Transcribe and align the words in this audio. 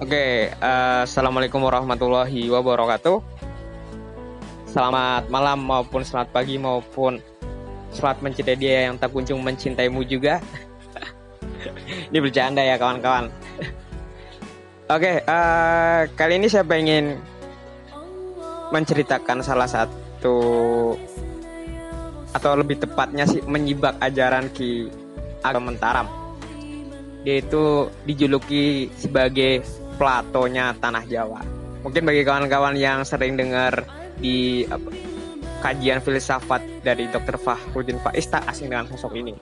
Oke, 0.00 0.48
uh, 0.64 1.04
assalamualaikum 1.04 1.60
warahmatullahi 1.60 2.48
wabarakatuh. 2.48 3.20
Selamat 4.64 5.28
malam 5.28 5.60
maupun 5.60 6.00
selamat 6.00 6.32
pagi 6.32 6.56
maupun 6.56 7.20
selamat 7.92 8.24
mencintai 8.24 8.56
dia 8.56 8.88
yang 8.88 8.96
tak 8.96 9.12
kunjung 9.12 9.44
mencintaimu 9.44 10.00
juga. 10.08 10.40
ini 12.08 12.16
bercanda 12.16 12.64
ya 12.64 12.80
kawan-kawan. 12.80 13.28
Oke, 14.88 15.20
uh, 15.20 16.08
kali 16.16 16.40
ini 16.40 16.48
saya 16.48 16.64
pengen 16.64 17.20
menceritakan 18.72 19.44
salah 19.44 19.68
satu 19.68 20.40
atau 22.32 22.52
lebih 22.56 22.80
tepatnya 22.80 23.28
sih 23.28 23.44
menyibak 23.44 24.00
ajaran 24.00 24.48
Ki 24.48 24.88
Ageng 25.44 25.68
Mentaram. 25.68 26.08
Dia 27.20 27.44
itu 27.44 27.92
dijuluki 28.08 28.88
sebagai 28.96 29.60
platonya 30.00 30.72
tanah 30.80 31.04
Jawa. 31.04 31.44
Mungkin 31.84 32.08
bagi 32.08 32.24
kawan-kawan 32.24 32.72
yang 32.80 33.04
sering 33.04 33.36
dengar 33.36 33.84
di 34.16 34.64
apa, 34.64 34.88
kajian 35.60 36.00
filsafat 36.00 36.64
dari 36.80 37.04
Dr. 37.12 37.36
Fahrudin 37.36 38.00
Faiz 38.00 38.32
tak 38.32 38.48
asing 38.48 38.72
dengan 38.72 38.88
sosok 38.88 39.12
ini. 39.12 39.36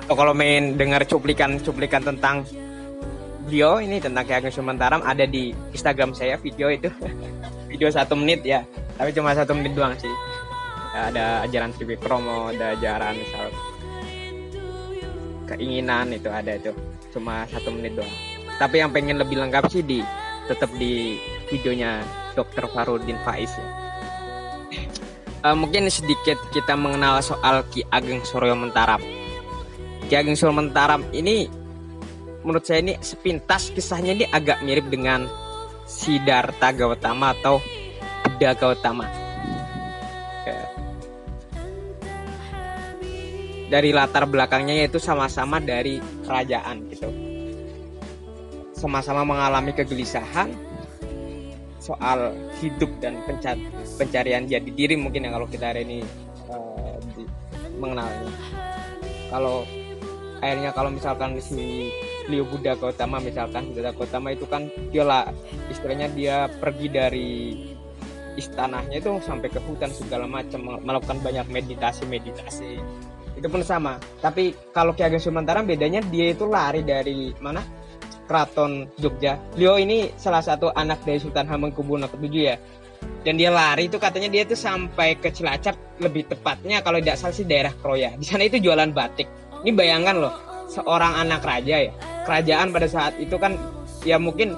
Atau 0.00 0.16
kalau 0.16 0.32
main 0.32 0.80
dengar 0.80 1.04
cuplikan-cuplikan 1.04 2.00
tentang 2.00 2.48
beliau 3.44 3.82
ini 3.84 4.00
tentang 4.00 4.24
Ki 4.24 4.32
Ageng 4.32 4.54
Sumentaram 4.54 5.02
ada 5.02 5.26
di 5.26 5.50
Instagram 5.74 6.14
saya 6.14 6.38
video 6.38 6.70
itu 6.70 6.86
video 7.70 7.90
satu 7.90 8.14
menit 8.14 8.46
ya 8.46 8.62
tapi 8.94 9.10
cuma 9.10 9.34
satu 9.34 9.58
menit 9.58 9.74
doang 9.74 9.90
sih 9.98 10.14
ada 10.94 11.42
ajaran 11.42 11.74
Triwikromo 11.74 12.54
ada 12.54 12.78
ajaran 12.78 13.18
misal 13.18 13.50
keinginan 15.50 16.14
itu 16.14 16.30
ada 16.30 16.54
itu 16.54 16.70
cuma 17.10 17.42
satu 17.50 17.74
menit 17.74 17.98
doang 17.98 18.29
tapi 18.60 18.84
yang 18.84 18.92
pengen 18.92 19.16
lebih 19.16 19.40
lengkap 19.40 19.72
sih 19.72 19.80
di 19.80 20.04
tetap 20.44 20.68
di 20.76 21.16
videonya 21.48 22.04
Dr. 22.36 22.68
Farudin 22.68 23.16
Faiz 23.24 23.48
ya. 23.56 23.68
Uh, 25.40 25.56
mungkin 25.56 25.88
sedikit 25.88 26.36
kita 26.52 26.76
mengenal 26.76 27.24
soal 27.24 27.64
Ki 27.72 27.80
Ageng 27.88 28.20
Suryo 28.20 28.52
Mentaram. 28.52 29.00
Ki 30.04 30.12
Ageng 30.12 30.36
Suryo 30.36 30.52
Mentaram 30.52 31.00
ini 31.16 31.48
menurut 32.44 32.68
saya 32.68 32.84
ini 32.84 33.00
sepintas 33.00 33.72
kisahnya 33.72 34.12
ini 34.12 34.26
agak 34.28 34.60
mirip 34.60 34.92
dengan 34.92 35.24
Siddhartha 35.88 36.76
Gautama 36.76 37.32
atau 37.32 37.56
Buddha 38.28 38.52
Gautama. 38.52 39.08
Dari 43.70 43.94
latar 43.94 44.26
belakangnya 44.26 44.82
yaitu 44.82 44.98
sama-sama 44.98 45.62
dari 45.62 46.02
kerajaan 46.26 46.90
gitu 46.90 47.19
sama-sama 48.80 49.28
mengalami 49.28 49.76
kegelisahan 49.76 50.56
soal 51.80 52.32
hidup 52.64 52.88
dan 53.04 53.20
pencar 53.28 53.60
pencarian 54.00 54.48
jadi 54.48 54.70
diri 54.72 54.96
mungkin 54.96 55.28
yang 55.28 55.36
kalau 55.36 55.48
kita 55.48 55.72
hari 55.72 55.84
ini 55.84 55.98
uh, 56.48 56.96
di, 57.12 57.28
mengenalnya 57.76 58.32
kalau 59.28 59.68
akhirnya 60.40 60.72
kalau 60.72 60.88
misalkan 60.88 61.36
si 61.44 61.92
beliau 62.24 62.48
Buddha 62.48 62.72
Gautama 62.76 63.20
misalkan 63.20 63.76
Buddha 63.76 63.92
Gautama 63.92 64.32
itu 64.32 64.48
kan 64.48 64.72
dia 64.88 65.04
lah 65.04 65.28
istilahnya 65.68 66.08
dia 66.16 66.48
pergi 66.48 66.88
dari 66.88 67.30
istanahnya 68.40 69.02
itu 69.02 69.10
sampai 69.20 69.52
ke 69.52 69.60
hutan 69.60 69.92
segala 69.92 70.24
macam 70.24 70.80
melakukan 70.80 71.18
banyak 71.20 71.46
meditasi 71.50 72.06
meditasi. 72.06 72.80
Itu 73.36 73.52
pun 73.52 73.60
sama. 73.64 74.00
Tapi 74.20 74.54
kalau 74.72 74.96
Ki 74.96 75.04
Ageng 75.04 75.20
Sumantara 75.20 75.64
bedanya 75.64 76.00
dia 76.08 76.32
itu 76.32 76.48
lari 76.48 76.80
dari 76.86 77.32
mana 77.42 77.60
Keraton 78.30 78.86
Jogja. 79.02 79.42
Beliau 79.58 79.74
ini 79.82 80.14
salah 80.14 80.38
satu 80.38 80.70
anak 80.70 81.02
dari 81.02 81.18
Sultan 81.18 81.50
Hamengkubuwono 81.50 82.06
ke-7 82.06 82.34
ya. 82.38 82.54
Dan 83.26 83.34
dia 83.34 83.50
lari 83.50 83.90
itu 83.90 83.98
katanya 83.98 84.30
dia 84.30 84.46
itu 84.46 84.54
sampai 84.54 85.18
ke 85.18 85.34
Cilacap 85.34 85.74
lebih 85.98 86.30
tepatnya 86.30 86.78
kalau 86.78 87.02
tidak 87.02 87.18
salah 87.18 87.34
sih 87.34 87.42
daerah 87.42 87.74
Kroya. 87.74 88.14
Di 88.14 88.22
sana 88.22 88.46
itu 88.46 88.62
jualan 88.62 88.94
batik. 88.94 89.26
Ini 89.66 89.74
bayangkan 89.74 90.14
loh, 90.22 90.34
seorang 90.70 91.26
anak 91.26 91.42
raja 91.42 91.90
ya. 91.90 91.92
Kerajaan 92.22 92.70
pada 92.70 92.86
saat 92.86 93.18
itu 93.18 93.34
kan 93.34 93.58
ya 94.06 94.14
mungkin 94.14 94.54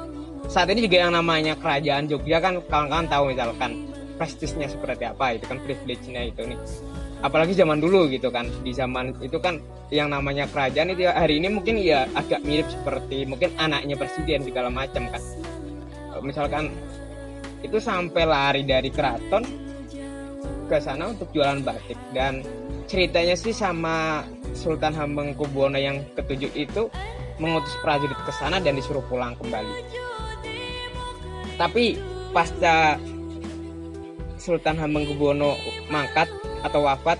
saat 0.52 0.68
ini 0.68 0.84
juga 0.84 1.08
yang 1.08 1.16
namanya 1.16 1.56
kerajaan 1.56 2.12
Jogja 2.12 2.44
kan 2.44 2.60
kawan-kawan 2.68 3.08
tahu 3.08 3.32
misalkan 3.32 3.88
prestisnya 4.20 4.68
seperti 4.68 5.08
apa 5.08 5.38
itu 5.38 5.48
kan 5.48 5.58
privilege-nya 5.64 6.28
itu 6.28 6.44
nih 6.44 6.58
apalagi 7.22 7.54
zaman 7.54 7.78
dulu 7.78 8.10
gitu 8.10 8.28
kan. 8.28 8.50
Di 8.66 8.74
zaman 8.74 9.16
itu 9.22 9.38
kan 9.38 9.62
yang 9.88 10.10
namanya 10.10 10.50
kerajaan 10.50 10.92
itu 10.92 11.06
ya, 11.08 11.14
hari 11.16 11.38
ini 11.38 11.48
mungkin 11.48 11.78
ya 11.78 12.04
agak 12.18 12.42
mirip 12.42 12.68
seperti 12.68 13.24
mungkin 13.24 13.54
anaknya 13.56 13.94
presiden 13.96 14.42
segala 14.44 14.68
macam 14.68 15.08
kan. 15.08 15.22
Misalkan 16.22 16.70
itu 17.62 17.78
sampai 17.78 18.26
lari 18.26 18.62
dari 18.66 18.90
keraton 18.90 19.42
ke 20.66 20.76
sana 20.82 21.10
untuk 21.10 21.30
jualan 21.30 21.62
batik. 21.62 21.98
Dan 22.10 22.42
ceritanya 22.90 23.38
sih 23.38 23.54
sama 23.54 24.26
Sultan 24.52 24.92
Hamengkubuwono 24.94 25.78
yang 25.78 26.02
ketujuh 26.18 26.50
itu 26.58 26.90
mengutus 27.40 27.74
prajurit 27.82 28.18
ke 28.22 28.32
sana 28.34 28.62
dan 28.62 28.78
disuruh 28.78 29.02
pulang 29.06 29.34
kembali. 29.38 29.74
Tapi 31.58 31.98
pasca 32.34 32.98
Sultan 34.38 34.78
Hamengkubuwono 34.78 35.54
mangkat 35.86 36.26
atau 36.62 36.86
wafat 36.86 37.18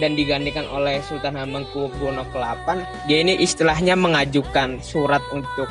dan 0.00 0.16
digantikan 0.16 0.64
oleh 0.72 1.04
Sultan 1.04 1.36
Hamengkubuwono 1.36 2.24
ke-8 2.32 2.66
dia 3.10 3.18
ini 3.20 3.36
istilahnya 3.40 3.92
mengajukan 3.92 4.80
surat 4.80 5.20
untuk 5.36 5.68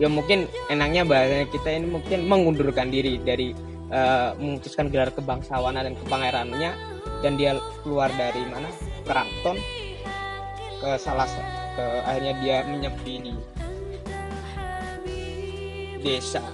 ya 0.00 0.08
mungkin 0.08 0.48
enaknya 0.72 1.04
bahasanya 1.04 1.46
kita 1.52 1.68
ini 1.70 1.86
mungkin 1.88 2.24
mengundurkan 2.26 2.88
diri 2.88 3.20
dari 3.20 3.52
uh, 3.92 4.34
memutuskan 4.40 4.88
gelar 4.90 5.12
kebangsawanan 5.12 5.92
dan 5.92 5.94
kepangerannya 6.00 6.70
dan 7.22 7.40
dia 7.40 7.56
keluar 7.80 8.12
dari 8.20 8.44
mana? 8.52 8.68
Keraton. 9.08 9.56
Ke 10.84 11.00
salah 11.00 11.24
ke 11.74 11.84
akhirnya 12.04 12.34
dia 12.44 12.56
menyepi 12.68 13.14
di 13.24 13.34
desa 16.04 16.44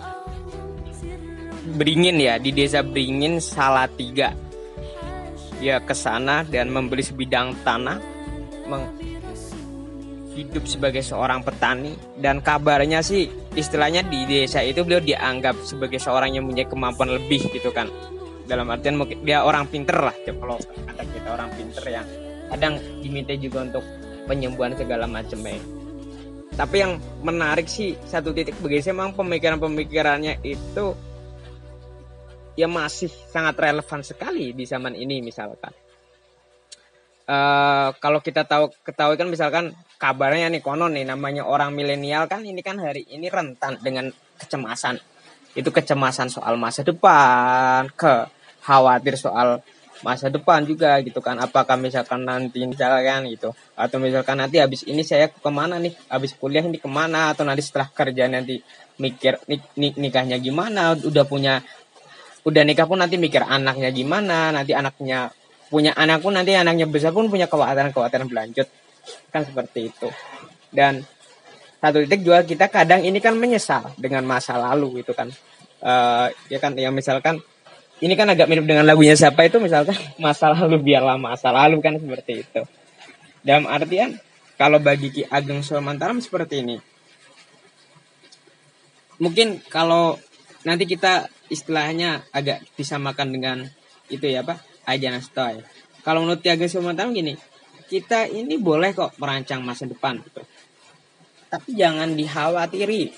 Beringin 1.74 2.16
ya 2.22 2.38
di 2.38 2.54
desa 2.54 2.86
Beringin 2.86 3.42
Salatiga 3.42 4.30
dia 5.60 5.78
ke 5.84 5.92
sana 5.92 6.42
dan 6.48 6.72
membeli 6.72 7.04
sebidang 7.04 7.52
tanah 7.60 8.00
hidup 10.34 10.64
sebagai 10.64 11.04
seorang 11.04 11.44
petani. 11.44 11.92
Dan 12.16 12.40
kabarnya 12.40 13.04
sih 13.04 13.28
istilahnya 13.52 14.06
di 14.08 14.24
desa 14.24 14.64
itu 14.64 14.80
beliau 14.80 15.04
dianggap 15.04 15.60
sebagai 15.62 16.00
seorang 16.00 16.32
yang 16.32 16.48
punya 16.48 16.64
kemampuan 16.64 17.12
lebih 17.12 17.44
gitu 17.52 17.68
kan. 17.70 17.92
Dalam 18.48 18.66
artian 18.72 18.98
mungkin 18.98 19.22
dia 19.22 19.44
orang 19.46 19.68
pinter 19.68 19.94
lah 19.94 20.16
kalau 20.26 20.58
kata 20.58 21.02
kita 21.06 21.28
orang 21.30 21.50
pinter 21.54 21.84
yang 21.86 22.06
kadang 22.50 22.74
diminta 22.98 23.36
juga 23.38 23.62
untuk 23.62 23.84
penyembuhan 24.26 24.74
segala 24.74 25.06
macam 25.06 25.38
ya. 25.44 25.60
Tapi 26.50 26.76
yang 26.82 26.98
menarik 27.22 27.70
sih 27.70 27.94
satu 28.10 28.34
titik 28.34 28.58
bagi 28.58 28.82
saya 28.82 28.98
memang 28.98 29.14
pemikiran-pemikirannya 29.14 30.42
itu 30.42 30.84
ya 32.60 32.68
masih 32.68 33.08
sangat 33.08 33.56
relevan 33.56 34.04
sekali 34.04 34.52
di 34.52 34.68
zaman 34.68 34.92
ini 34.92 35.24
misalkan. 35.24 35.72
Uh, 37.30 37.94
kalau 38.02 38.18
kita 38.18 38.42
tahu 38.42 38.74
ketahui 38.82 39.14
kan 39.14 39.30
misalkan 39.30 39.70
kabarnya 40.02 40.50
nih 40.50 40.60
konon 40.60 40.90
nih 40.92 41.06
namanya 41.06 41.46
orang 41.46 41.70
milenial 41.70 42.26
kan 42.26 42.42
ini 42.42 42.58
kan 42.58 42.76
hari 42.76 43.06
ini 43.08 43.32
rentan 43.32 43.80
dengan 43.80 44.12
kecemasan. 44.36 45.00
Itu 45.56 45.72
kecemasan 45.72 46.28
soal 46.28 46.60
masa 46.60 46.84
depan 46.84 47.88
ke 47.96 48.28
khawatir 48.60 49.16
soal 49.16 49.64
masa 50.00 50.32
depan 50.32 50.64
juga 50.64 50.98
gitu 51.04 51.20
kan. 51.20 51.38
Apakah 51.40 51.76
misalkan 51.76 52.24
nanti 52.24 52.64
misalkan 52.64 53.28
gitu. 53.30 53.52
Atau 53.76 54.00
misalkan 54.00 54.40
nanti 54.40 54.60
habis 54.60 54.84
ini 54.84 55.04
saya 55.04 55.28
ke 55.30 55.50
mana 55.52 55.78
nih? 55.78 55.92
Habis 56.08 56.36
kuliah 56.36 56.64
ini 56.64 56.80
ke 56.80 56.88
mana? 56.90 57.32
Atau 57.32 57.44
nanti 57.44 57.64
setelah 57.64 57.88
kerja 57.92 58.26
nanti 58.26 58.60
mikir 59.00 59.40
nik, 59.48 59.62
nik, 59.76 59.94
nikahnya 59.96 60.36
gimana? 60.40 60.96
Udah 60.96 61.24
punya 61.24 61.64
udah 62.44 62.62
nikah 62.64 62.88
pun 62.88 63.00
nanti 63.00 63.20
mikir 63.20 63.44
anaknya 63.44 63.92
gimana 63.92 64.54
nanti 64.54 64.72
anaknya 64.72 65.28
punya 65.70 65.94
anak 65.94 66.24
pun 66.24 66.34
nanti 66.34 66.56
anaknya 66.58 66.90
besar 66.90 67.14
pun 67.14 67.30
punya 67.30 67.46
kekhawatiran-kekhawatiran 67.46 68.26
berlanjut. 68.26 68.66
Kan 69.30 69.46
seperti 69.46 69.94
itu. 69.94 70.08
Dan 70.74 71.06
satu 71.78 72.02
titik 72.04 72.26
juga 72.26 72.42
kita 72.42 72.66
kadang 72.66 73.06
ini 73.06 73.22
kan 73.22 73.38
menyesal 73.38 73.94
dengan 73.96 74.26
masa 74.26 74.58
lalu 74.58 75.00
gitu 75.00 75.14
kan. 75.14 75.30
Uh, 75.80 76.28
ya 76.52 76.60
kan 76.60 76.76
yang 76.76 76.92
misalkan 76.92 77.40
ini 78.04 78.12
kan 78.18 78.28
agak 78.28 78.50
mirip 78.50 78.68
dengan 78.68 78.84
lagunya 78.84 79.16
siapa 79.16 79.48
itu 79.48 79.56
misalkan 79.56 79.96
masa 80.24 80.52
lalu 80.52 80.82
biarlah 80.82 81.16
masa 81.16 81.54
lalu 81.54 81.78
kan 81.78 81.96
seperti 81.96 82.44
itu. 82.44 82.62
Dalam 83.40 83.70
artian 83.70 84.18
kalau 84.60 84.76
bagi 84.82 85.08
Ki 85.08 85.22
Ageng 85.24 85.64
Sulmantaram 85.64 86.20
seperti 86.20 86.60
ini. 86.60 86.76
Mungkin 89.20 89.64
kalau 89.68 90.20
nanti 90.64 90.84
kita 90.84 91.28
istilahnya 91.50 92.24
agak 92.30 92.62
disamakan 92.78 93.28
dengan 93.34 93.58
itu 94.08 94.24
ya 94.24 94.40
pak 94.46 94.62
ajaran 94.86 95.20
stoy. 95.20 95.60
Kalau 96.00 96.24
menurut 96.24 96.40
Tiaga 96.40 96.64
Sumatera 96.70 97.10
gini 97.12 97.36
kita 97.90 98.30
ini 98.30 98.56
boleh 98.56 98.94
kok 98.94 99.18
merancang 99.18 99.60
masa 99.60 99.84
depan 99.84 100.22
gitu. 100.22 100.40
Tapi 101.50 101.70
jangan 101.74 102.14
dikhawatiri. 102.14 103.10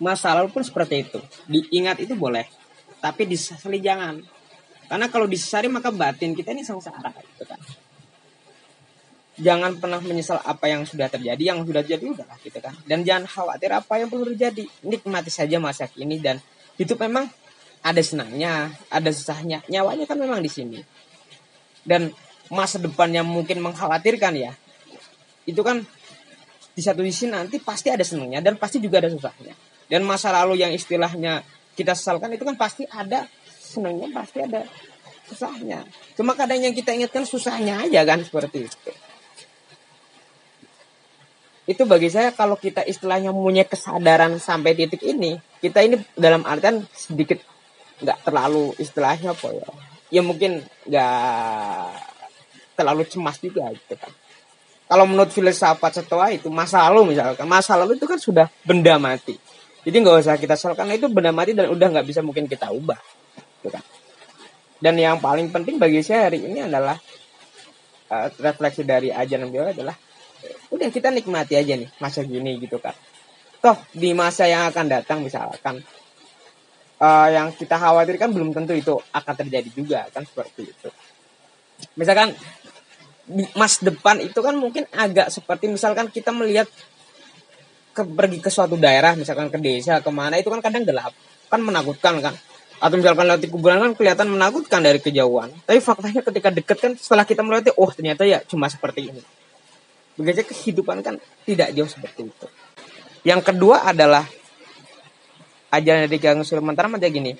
Masa 0.00 0.32
lalu 0.32 0.48
pun 0.48 0.64
seperti 0.64 1.04
itu. 1.04 1.20
Diingat 1.46 2.00
itu 2.00 2.16
boleh 2.16 2.48
tapi 2.98 3.30
disesali 3.30 3.78
jangan. 3.78 4.18
Karena 4.88 5.06
kalau 5.12 5.28
disesali 5.28 5.68
maka 5.68 5.92
batin 5.92 6.34
kita 6.34 6.50
ini 6.56 6.64
sengsara 6.64 7.12
gitu 7.12 7.44
kan 7.44 7.60
jangan 9.38 9.78
pernah 9.78 10.02
menyesal 10.02 10.42
apa 10.42 10.66
yang 10.66 10.82
sudah 10.82 11.06
terjadi 11.06 11.38
yang 11.54 11.62
sudah 11.62 11.82
terjadi 11.86 12.04
udahlah 12.10 12.38
gitu 12.42 12.58
kan. 12.58 12.74
Dan 12.84 13.06
jangan 13.06 13.30
khawatir 13.30 13.70
apa 13.70 14.02
yang 14.02 14.10
perlu 14.10 14.34
terjadi. 14.34 14.66
Nikmati 14.82 15.30
saja 15.30 15.56
masa 15.62 15.86
kini 15.86 16.18
dan 16.18 16.42
itu 16.76 16.92
memang 16.98 17.30
ada 17.80 18.02
senangnya 18.02 18.74
ada 18.90 19.10
susahnya. 19.14 19.62
Nyawanya 19.70 20.04
kan 20.10 20.18
memang 20.18 20.42
di 20.42 20.50
sini. 20.50 20.82
Dan 21.86 22.10
masa 22.50 22.82
depan 22.82 23.08
yang 23.14 23.24
mungkin 23.24 23.62
mengkhawatirkan 23.62 24.34
ya 24.34 24.52
itu 25.48 25.60
kan 25.64 25.80
di 26.76 26.82
satu 26.84 27.00
sisi 27.04 27.28
nanti 27.28 27.56
pasti 27.58 27.88
ada 27.88 28.04
senangnya 28.04 28.44
dan 28.44 28.58
pasti 28.58 28.82
juga 28.82 29.00
ada 29.00 29.08
susahnya. 29.08 29.54
Dan 29.88 30.04
masa 30.04 30.34
lalu 30.34 30.60
yang 30.60 30.74
istilahnya 30.74 31.40
kita 31.78 31.96
sesalkan 31.96 32.34
itu 32.34 32.44
kan 32.44 32.58
pasti 32.58 32.84
ada 32.90 33.24
senangnya 33.46 34.10
pasti 34.12 34.42
ada 34.42 34.66
susahnya. 35.30 35.86
Cuma 36.18 36.34
kadang 36.34 36.60
yang 36.60 36.74
kita 36.74 36.92
ingatkan 36.92 37.24
susahnya 37.24 37.86
aja 37.86 38.04
kan 38.04 38.20
seperti 38.20 38.68
itu 38.68 38.78
itu 41.68 41.84
bagi 41.84 42.08
saya 42.08 42.32
kalau 42.32 42.56
kita 42.56 42.80
istilahnya 42.88 43.28
punya 43.28 43.68
kesadaran 43.68 44.40
sampai 44.40 44.72
titik 44.72 45.04
ini 45.04 45.36
kita 45.60 45.84
ini 45.84 46.00
dalam 46.16 46.40
artian 46.48 46.80
sedikit 46.96 47.44
nggak 48.00 48.18
terlalu 48.24 48.72
istilahnya 48.78 49.34
apa 49.34 49.48
ya. 49.52 49.68
Ya 50.08 50.22
mungkin 50.24 50.64
nggak 50.88 51.84
terlalu 52.78 53.02
cemas 53.10 53.36
juga 53.42 53.68
gitu 53.74 53.94
kan. 53.98 54.08
Kalau 54.88 55.04
menurut 55.04 55.28
filsafat 55.28 56.00
setua 56.00 56.32
itu 56.32 56.48
masa 56.48 56.88
lalu 56.88 57.12
misalkan 57.12 57.44
masa 57.44 57.76
lalu 57.76 58.00
itu 58.00 58.08
kan 58.08 58.16
sudah 58.16 58.46
benda 58.64 58.96
mati. 58.96 59.36
Jadi 59.84 59.96
nggak 60.00 60.24
usah 60.24 60.40
kita 60.40 60.56
soal 60.56 60.72
karena 60.72 60.96
itu 60.96 61.10
benda 61.12 61.34
mati 61.34 61.52
dan 61.52 61.68
udah 61.68 61.86
nggak 61.92 62.06
bisa 62.08 62.24
mungkin 62.24 62.48
kita 62.48 62.72
ubah 62.72 62.96
gitu 63.60 63.68
kan. 63.68 63.84
Dan 64.78 64.96
yang 64.96 65.20
paling 65.20 65.52
penting 65.52 65.76
bagi 65.76 66.00
saya 66.00 66.32
hari 66.32 66.40
ini 66.48 66.64
adalah 66.64 66.96
uh, 68.08 68.26
refleksi 68.40 68.86
dari 68.86 69.12
ajaran 69.12 69.50
beliau 69.50 69.74
adalah 69.74 69.98
udah 70.78 70.88
kita 70.94 71.10
nikmati 71.10 71.58
aja 71.58 71.74
nih 71.74 71.90
masa 71.98 72.22
gini 72.22 72.62
gitu 72.62 72.78
kan 72.78 72.94
toh 73.58 73.74
di 73.90 74.14
masa 74.14 74.46
yang 74.46 74.70
akan 74.70 74.86
datang 74.86 75.18
misalkan 75.26 75.82
uh, 77.02 77.28
yang 77.30 77.54
kita 77.54 77.78
khawatirkan 77.78 78.30
belum 78.34 78.50
tentu 78.54 78.74
itu 78.74 78.94
akan 79.14 79.34
terjadi 79.34 79.68
juga 79.72 80.00
kan 80.10 80.26
seperti 80.26 80.68
itu. 80.68 80.88
Misalkan 81.94 82.34
mas 83.54 83.78
depan 83.78 84.18
itu 84.24 84.38
kan 84.40 84.56
mungkin 84.56 84.88
agak 84.90 85.30
seperti 85.30 85.68
misalkan 85.68 86.08
kita 86.08 86.32
melihat 86.32 86.66
ke, 87.92 88.02
pergi 88.02 88.38
ke 88.40 88.50
suatu 88.50 88.74
daerah 88.80 89.12
misalkan 89.14 89.52
ke 89.52 89.58
desa 89.60 90.00
ke 90.00 90.10
mana 90.10 90.40
itu 90.40 90.48
kan 90.48 90.62
kadang 90.62 90.86
gelap 90.86 91.14
kan 91.48 91.60
menakutkan 91.62 92.18
kan. 92.22 92.34
Atau 92.78 92.94
misalkan 92.94 93.26
lewat 93.26 93.42
kuburan 93.50 93.82
kan 93.82 93.92
kelihatan 93.98 94.30
menakutkan 94.30 94.86
dari 94.86 95.02
kejauhan. 95.02 95.50
Tapi 95.66 95.82
faktanya 95.82 96.22
ketika 96.22 96.54
deket 96.54 96.78
kan 96.78 96.92
setelah 96.94 97.26
kita 97.26 97.42
melewati 97.42 97.74
oh 97.74 97.90
ternyata 97.90 98.22
ya 98.22 98.38
cuma 98.46 98.70
seperti 98.70 99.10
ini 99.10 99.22
Begitu 100.18 100.50
kehidupan 100.50 100.98
kan 101.06 101.22
tidak 101.46 101.70
jauh 101.78 101.86
seperti 101.86 102.26
itu. 102.26 102.46
Yang 103.22 103.54
kedua 103.54 103.86
adalah 103.86 104.26
ajaran 105.70 106.10
dari 106.10 106.18
Kang 106.18 106.42
Sulaiman 106.42 106.74
Taram 106.74 106.98
gini. 106.98 107.38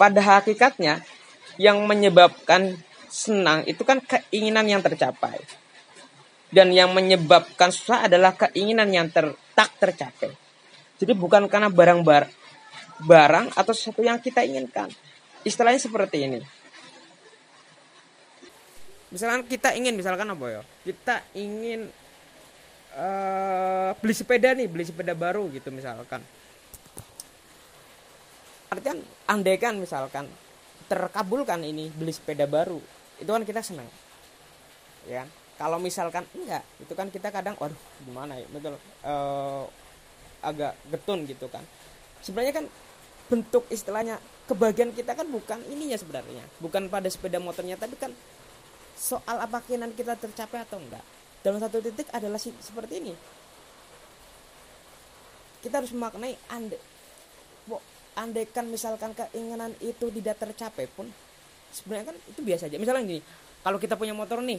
Pada 0.00 0.40
hakikatnya 0.40 1.04
yang 1.60 1.84
menyebabkan 1.84 2.80
senang 3.12 3.68
itu 3.68 3.84
kan 3.84 4.00
keinginan 4.00 4.64
yang 4.64 4.80
tercapai. 4.80 5.36
Dan 6.48 6.72
yang 6.72 6.96
menyebabkan 6.96 7.68
susah 7.68 8.08
adalah 8.08 8.32
keinginan 8.32 8.88
yang 8.88 9.12
ter, 9.12 9.36
tak 9.52 9.68
tercapai. 9.76 10.32
Jadi 10.96 11.12
bukan 11.12 11.44
karena 11.44 11.68
barang 11.68 12.00
bar, 12.00 12.24
barang 13.04 13.52
atau 13.52 13.72
sesuatu 13.76 14.00
yang 14.00 14.16
kita 14.16 14.48
inginkan. 14.48 14.88
Istilahnya 15.44 15.76
seperti 15.76 16.24
ini 16.24 16.40
misalkan 19.08 19.44
kita 19.48 19.72
ingin 19.74 19.94
misalkan 19.96 20.28
apa 20.28 20.46
ya? 20.48 20.62
Kita 20.84 21.22
ingin 21.36 21.88
uh, 22.96 23.90
beli 23.98 24.14
sepeda 24.14 24.52
nih 24.56 24.68
beli 24.68 24.84
sepeda 24.84 25.12
baru 25.12 25.48
gitu 25.52 25.68
misalkan. 25.72 26.20
Artinya 28.68 29.00
andai 29.28 29.56
kan 29.56 29.76
misalkan 29.80 30.28
terkabulkan 30.88 31.60
ini 31.64 31.92
beli 31.92 32.12
sepeda 32.12 32.48
baru 32.48 32.80
itu 33.18 33.28
kan 33.28 33.44
kita 33.44 33.60
senang 33.60 33.84
ya 35.04 35.28
kalau 35.58 35.82
misalkan 35.82 36.22
enggak 36.38 36.62
itu 36.78 36.92
kan 36.94 37.10
kita 37.10 37.34
kadang 37.34 37.58
waduh 37.58 37.76
gimana 38.06 38.38
ya? 38.38 38.46
Betul. 38.46 38.78
Uh, 39.02 39.66
agak 40.38 40.78
getun 40.86 41.26
gitu 41.26 41.50
kan. 41.50 41.66
Sebenarnya 42.22 42.62
kan 42.62 42.64
bentuk 43.26 43.66
istilahnya 43.68 44.22
kebahagiaan 44.46 44.94
kita 44.94 45.18
kan 45.18 45.26
bukan 45.26 45.58
ininya 45.66 45.98
sebenarnya. 45.98 46.46
Bukan 46.62 46.86
pada 46.86 47.10
sepeda 47.10 47.42
motornya 47.42 47.74
tapi 47.74 47.98
kan 47.98 48.14
soal 48.98 49.38
apa 49.38 49.62
keinginan 49.62 49.94
kita 49.94 50.18
tercapai 50.18 50.66
atau 50.66 50.82
enggak. 50.82 51.02
Dalam 51.46 51.62
satu 51.62 51.78
titik 51.78 52.10
adalah 52.10 52.36
seperti 52.42 52.98
ini. 52.98 53.14
Kita 55.62 55.78
harus 55.78 55.94
memaknai 55.94 56.34
ande 56.50 56.76
andaikan 58.18 58.66
misalkan 58.66 59.14
keinginan 59.14 59.70
itu 59.78 60.10
tidak 60.10 60.42
tercapai 60.42 60.90
pun 60.90 61.06
sebenarnya 61.70 62.10
kan 62.10 62.16
itu 62.26 62.40
biasa 62.42 62.66
aja. 62.66 62.74
Misalnya 62.74 63.06
gini 63.06 63.22
kalau 63.62 63.78
kita 63.78 63.94
punya 63.94 64.10
motor 64.10 64.42
nih 64.42 64.58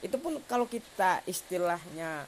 itu 0.00 0.16
pun 0.16 0.40
kalau 0.48 0.64
kita 0.64 1.20
istilahnya 1.28 2.24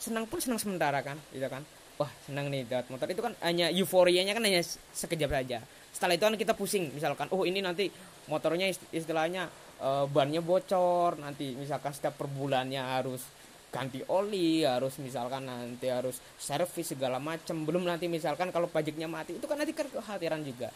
senang 0.00 0.24
pun 0.24 0.40
senang 0.40 0.56
sementara 0.56 1.04
kan 1.04 1.20
gitu 1.36 1.44
kan. 1.52 1.60
Wah 2.00 2.08
senang 2.24 2.48
nih 2.48 2.64
dapat 2.64 2.88
motor. 2.88 3.06
Itu 3.12 3.20
kan 3.20 3.36
hanya 3.44 3.68
euforianya 3.68 4.32
kan 4.32 4.40
hanya 4.40 4.64
sekejap 4.96 5.28
saja. 5.28 5.60
Setelah 5.92 6.16
itu 6.16 6.24
kan 6.24 6.36
kita 6.40 6.52
pusing 6.56 6.88
misalkan 6.96 7.28
oh 7.28 7.44
ini 7.44 7.60
nanti 7.60 7.92
motornya 8.24 8.72
istilahnya 8.96 9.52
uh, 9.80 10.06
bannya 10.06 10.44
bocor. 10.44 11.18
Nanti 11.18 11.56
misalkan 11.56 11.96
setiap 11.96 12.20
per 12.20 12.28
bulannya 12.28 12.80
harus 12.80 13.24
ganti 13.70 14.02
oli 14.10 14.66
harus 14.66 14.98
misalkan 14.98 15.46
nanti 15.46 15.86
harus 15.86 16.18
servis 16.42 16.90
segala 16.90 17.22
macam 17.22 17.62
belum 17.62 17.86
nanti 17.86 18.10
misalkan 18.10 18.50
kalau 18.50 18.66
pajaknya 18.66 19.06
mati 19.06 19.38
itu 19.38 19.46
kan 19.46 19.56
nanti 19.58 19.72
kekhawatiran 19.74 20.42
juga. 20.42 20.68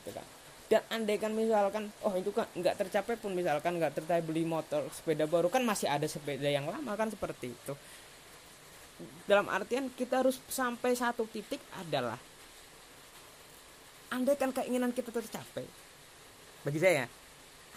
Gitu 0.00 0.10
kan. 0.12 0.26
Dan 0.68 0.82
andai 0.88 1.20
kan 1.20 1.32
misalkan 1.36 1.92
oh 2.04 2.14
itu 2.16 2.32
kan 2.32 2.48
nggak 2.56 2.80
tercapai 2.80 3.16
pun 3.20 3.36
misalkan 3.36 3.76
nggak 3.76 3.92
tercapai 3.92 4.24
beli 4.24 4.44
motor 4.48 4.88
sepeda 4.92 5.28
baru 5.28 5.52
kan 5.52 5.60
masih 5.64 5.88
ada 5.88 6.08
sepeda 6.08 6.48
yang 6.48 6.64
lama 6.64 6.92
kan 6.96 7.12
seperti 7.12 7.52
itu. 7.52 7.74
Dalam 9.26 9.50
artian 9.50 9.90
kita 9.92 10.22
harus 10.22 10.38
sampai 10.46 10.94
satu 10.94 11.26
titik 11.26 11.58
adalah 11.80 12.20
andai 14.12 14.36
kan 14.36 14.52
keinginan 14.52 14.92
kita 14.92 15.08
tercapai. 15.08 15.64
Bagi 16.62 16.78
saya 16.78 17.21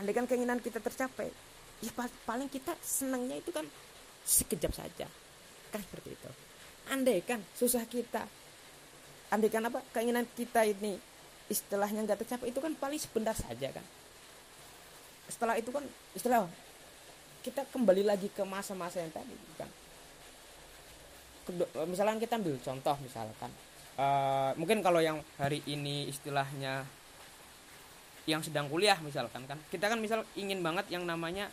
andai 0.02 0.14
kan 0.14 0.26
keinginan 0.28 0.60
kita 0.60 0.84
tercapai 0.84 1.32
ya 1.84 1.92
paling 2.24 2.48
kita 2.48 2.72
senangnya 2.80 3.40
itu 3.40 3.52
kan 3.52 3.66
sekejap 4.26 4.72
saja. 4.74 5.08
Kan 5.70 5.80
seperti 5.84 6.16
itu. 6.16 6.30
Andai 6.90 7.20
kan 7.26 7.42
susah 7.58 7.84
kita 7.86 8.26
andai 9.34 9.50
kan 9.50 9.66
apa 9.66 9.82
keinginan 9.92 10.26
kita 10.38 10.64
ini 10.64 10.96
istilahnya 11.50 12.06
nggak 12.06 12.26
tercapai 12.26 12.50
itu 12.50 12.60
kan 12.62 12.74
paling 12.78 13.00
sebentar 13.00 13.36
saja 13.36 13.70
kan. 13.74 13.86
Setelah 15.30 15.58
itu 15.58 15.70
kan 15.70 15.84
istilah 16.14 16.46
kita 17.46 17.66
kembali 17.70 18.02
lagi 18.06 18.30
ke 18.34 18.42
masa-masa 18.46 19.02
yang 19.02 19.14
tadi 19.14 19.36
kan. 19.58 19.70
Misalkan 21.86 22.18
kita 22.18 22.42
ambil 22.42 22.58
contoh 22.58 22.96
misalkan 23.06 23.54
uh, 24.00 24.52
mungkin 24.60 24.82
kalau 24.82 24.98
yang 24.98 25.22
hari 25.38 25.62
ini 25.70 26.10
istilahnya 26.10 26.86
yang 28.26 28.42
sedang 28.42 28.70
kuliah 28.70 28.98
misalkan 29.02 29.46
kan. 29.46 29.58
Kita 29.70 29.90
kan 29.90 29.98
misal 30.02 30.26
ingin 30.38 30.62
banget 30.62 30.90
yang 30.90 31.06
namanya 31.06 31.50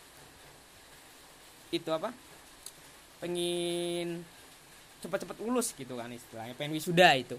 itu 1.73 1.88
apa? 1.93 2.12
Pengen 3.21 4.25
cepat-cepat 5.02 5.37
lulus 5.43 5.75
gitu 5.75 5.99
kan 5.99 6.11
istilahnya 6.11 6.55
pengen 6.59 6.76
wisuda 6.76 7.17
itu. 7.17 7.37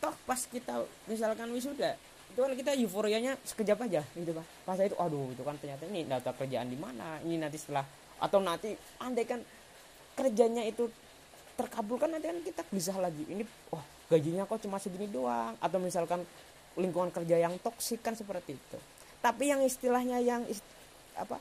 Toh 0.00 0.14
pas 0.28 0.40
kita 0.44 0.84
misalkan 1.08 1.48
wisuda 1.52 1.96
itu 2.36 2.44
kan 2.44 2.52
kita 2.52 2.72
euforianya 2.76 3.32
sekejap 3.48 3.88
aja 3.88 4.04
gitu 4.12 4.36
kan 4.36 4.44
pas 4.66 4.76
itu 4.76 4.92
aduh 5.00 5.32
itu 5.32 5.40
kan 5.40 5.56
ternyata 5.56 5.88
ini 5.88 6.04
data 6.04 6.36
kerjaan 6.36 6.68
di 6.68 6.76
mana 6.76 7.16
ini 7.24 7.40
nanti 7.40 7.56
setelah 7.56 7.80
atau 8.20 8.44
nanti 8.44 8.76
andai 9.00 9.24
kan 9.24 9.40
kerjanya 10.12 10.60
itu 10.68 10.84
terkabulkan 11.56 12.12
nanti 12.12 12.28
kan 12.28 12.38
kita 12.44 12.62
bisa 12.68 12.92
lagi 13.00 13.24
ini 13.24 13.40
oh, 13.72 13.80
gajinya 14.12 14.44
kok 14.44 14.60
cuma 14.60 14.76
segini 14.76 15.08
doang 15.08 15.56
atau 15.64 15.80
misalkan 15.80 16.28
lingkungan 16.76 17.08
kerja 17.10 17.40
yang 17.40 17.56
toksik 17.58 18.04
kan 18.04 18.12
seperti 18.12 18.54
itu. 18.54 18.78
Tapi 19.24 19.48
yang 19.50 19.64
istilahnya 19.64 20.20
yang 20.20 20.44
ist, 20.46 20.62
apa 21.16 21.40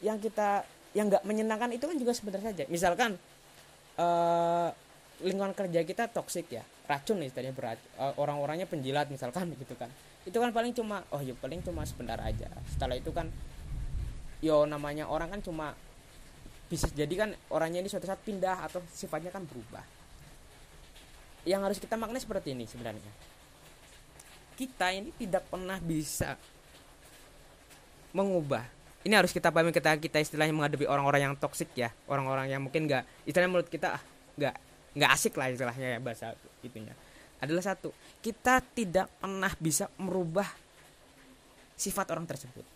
yang 0.00 0.22
kita 0.22 0.62
yang 0.94 1.10
nggak 1.10 1.26
menyenangkan 1.26 1.74
itu 1.74 1.84
kan 1.84 1.96
juga 1.98 2.14
sebenarnya 2.14 2.54
saja. 2.54 2.64
Misalkan 2.70 3.18
uh, 3.98 4.70
lingkungan 5.20 5.52
kerja 5.52 5.82
kita 5.82 6.06
toksik 6.14 6.54
ya 6.54 6.62
racun 6.86 7.20
istilahnya 7.20 7.52
berat 7.52 7.78
uh, 7.98 8.14
orang-orangnya 8.16 8.70
penjilat 8.70 9.10
misalkan 9.10 9.50
gitu 9.62 9.74
kan. 9.74 9.90
Itu 10.24 10.38
kan 10.38 10.54
paling 10.54 10.72
cuma 10.72 11.02
oh 11.10 11.20
ya 11.20 11.34
paling 11.34 11.60
cuma 11.66 11.82
sebentar 11.84 12.16
aja. 12.22 12.48
Setelah 12.70 12.96
itu 12.96 13.10
kan 13.10 13.28
yo 14.38 14.62
namanya 14.64 15.10
orang 15.10 15.34
kan 15.34 15.42
cuma 15.42 15.74
bisa 16.70 16.86
jadi 16.94 17.10
kan 17.18 17.34
orangnya 17.50 17.82
ini 17.82 17.90
suatu 17.90 18.06
saat 18.06 18.22
pindah 18.22 18.62
atau 18.70 18.78
sifatnya 18.94 19.34
kan 19.34 19.42
berubah. 19.42 19.82
Yang 21.42 21.60
harus 21.64 21.78
kita 21.82 21.98
maknai 21.98 22.22
seperti 22.22 22.54
ini 22.54 22.68
sebenarnya 22.68 23.37
kita 24.58 24.90
ini 24.90 25.14
tidak 25.14 25.46
pernah 25.46 25.78
bisa 25.78 26.34
mengubah. 28.10 28.66
Ini 29.06 29.14
harus 29.14 29.30
kita 29.30 29.54
pahami 29.54 29.70
kita 29.70 29.94
kita 30.02 30.18
istilahnya 30.18 30.50
menghadapi 30.50 30.90
orang-orang 30.90 31.30
yang 31.30 31.34
toksik 31.38 31.70
ya. 31.78 31.94
Orang-orang 32.10 32.50
yang 32.50 32.58
mungkin 32.66 32.90
nggak 32.90 33.06
istilahnya 33.22 33.54
menurut 33.54 33.70
kita 33.70 33.94
ah 33.94 34.02
nggak 34.34 34.54
nggak 34.98 35.10
asik 35.14 35.38
lah 35.38 35.46
istilahnya 35.54 35.88
ya 35.94 35.98
bahasa 36.02 36.34
itunya. 36.66 36.90
Adalah 37.38 37.62
satu 37.62 37.94
kita 38.18 38.58
tidak 38.74 39.06
pernah 39.22 39.54
bisa 39.62 39.86
merubah 40.02 40.50
sifat 41.78 42.10
orang 42.10 42.26
tersebut. 42.26 42.66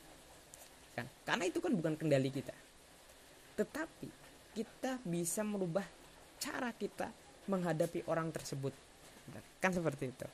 Kan? 0.95 1.11
Karena 1.27 1.51
itu 1.51 1.59
kan 1.59 1.75
bukan 1.75 1.99
kendali 1.99 2.31
kita. 2.31 2.55
Tetapi 3.59 4.09
kita 4.55 5.03
bisa 5.03 5.43
merubah 5.43 5.83
cara 6.39 6.71
kita 6.71 7.11
menghadapi 7.51 8.07
orang 8.07 8.31
tersebut. 8.31 8.71
Kan 9.59 9.75
seperti 9.75 10.15
itu 10.15 10.27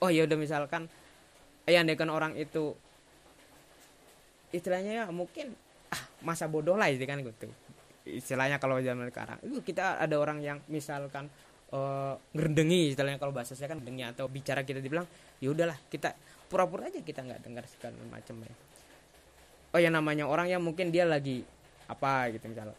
oh 0.00 0.10
ya 0.12 0.28
udah 0.28 0.38
misalkan 0.38 0.88
ya 1.66 1.82
andaikan 1.82 2.10
orang 2.12 2.36
itu 2.38 2.76
istilahnya 4.54 5.02
ya 5.02 5.04
mungkin 5.10 5.52
ah 5.90 6.02
masa 6.22 6.46
bodoh 6.46 6.78
lah 6.78 6.88
itu 6.88 7.02
kan 7.04 7.20
gitu. 7.20 7.48
Istilahnya 8.06 8.62
kalau 8.62 8.78
zaman 8.78 9.10
sekarang 9.10 9.38
itu 9.42 9.58
kita 9.66 9.98
ada 9.98 10.14
orang 10.14 10.38
yang 10.38 10.62
misalkan 10.70 11.26
uh, 11.74 12.14
ngerendengi 12.30 12.94
istilahnya 12.94 13.18
kalau 13.18 13.34
bahasa 13.34 13.58
saya 13.58 13.74
kan 13.74 13.82
ngerendengi 13.82 14.14
atau 14.14 14.30
bicara 14.30 14.62
kita 14.62 14.78
dibilang 14.78 15.06
ya 15.42 15.50
udahlah 15.50 15.74
kita 15.90 16.14
pura-pura 16.46 16.86
aja 16.86 17.02
kita 17.02 17.26
nggak 17.26 17.42
dengar 17.42 17.66
segala 17.66 17.98
macam 18.06 18.38
ya. 18.46 18.54
Oh 19.74 19.80
ya 19.82 19.90
namanya 19.90 20.30
orang 20.30 20.46
yang 20.46 20.62
mungkin 20.62 20.94
dia 20.94 21.02
lagi 21.02 21.42
apa 21.90 22.30
gitu 22.30 22.46
misalkan. 22.46 22.78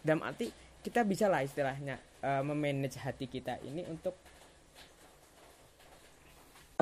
Dalam 0.00 0.22
arti 0.22 0.48
kita 0.80 1.02
bisa 1.04 1.26
lah 1.26 1.42
istilahnya 1.42 1.98
uh, 2.22 2.40
memanage 2.46 2.96
hati 3.02 3.26
kita 3.26 3.58
ini 3.66 3.84
untuk 3.90 4.14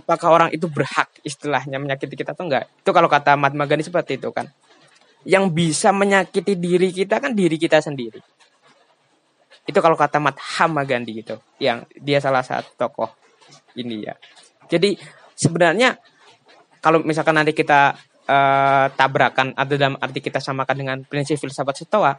apakah 0.09 0.29
orang 0.33 0.51
itu 0.57 0.65
berhak 0.73 1.13
istilahnya 1.21 1.77
menyakiti 1.77 2.17
kita 2.17 2.33
atau 2.33 2.49
enggak? 2.49 2.65
Itu 2.81 2.97
kalau 2.97 3.13
kata 3.13 3.37
Mahatma 3.37 3.69
Gandhi 3.69 3.85
seperti 3.85 4.17
itu 4.17 4.33
kan. 4.33 4.49
Yang 5.29 5.53
bisa 5.53 5.93
menyakiti 5.93 6.57
diri 6.57 6.89
kita 6.89 7.21
kan 7.21 7.37
diri 7.37 7.61
kita 7.61 7.85
sendiri. 7.85 8.25
Itu 9.69 9.85
kalau 9.85 10.01
kata 10.01 10.17
Mahatma 10.17 10.89
Gandhi 10.89 11.21
gitu 11.21 11.37
yang 11.61 11.85
dia 11.93 12.25
salah 12.25 12.41
satu 12.41 12.73
tokoh 12.81 13.13
ini 13.79 14.05
ya 14.05 14.15
jadi 14.69 14.95
sebenarnya 15.33 15.97
kalau 16.79 17.03
misalkan 17.03 17.35
nanti 17.35 17.57
kita 17.57 17.97
uh, 18.29 18.87
tabrakan 18.95 19.57
atau 19.57 19.75
dalam 19.75 19.97
arti 19.99 20.21
kita 20.21 20.39
samakan 20.39 20.77
dengan 20.77 20.99
prinsip 21.03 21.41
filsafat 21.41 21.89
stoa 21.89 22.13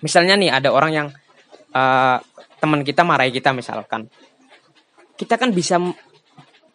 misalnya 0.00 0.38
nih 0.38 0.50
ada 0.54 0.70
orang 0.70 0.92
yang 0.94 1.08
uh, 1.74 2.18
teman 2.62 2.86
kita 2.86 3.02
marahi 3.02 3.34
kita 3.34 3.50
misalkan. 3.50 4.06
Kita 5.18 5.34
kan 5.34 5.50
bisa 5.50 5.78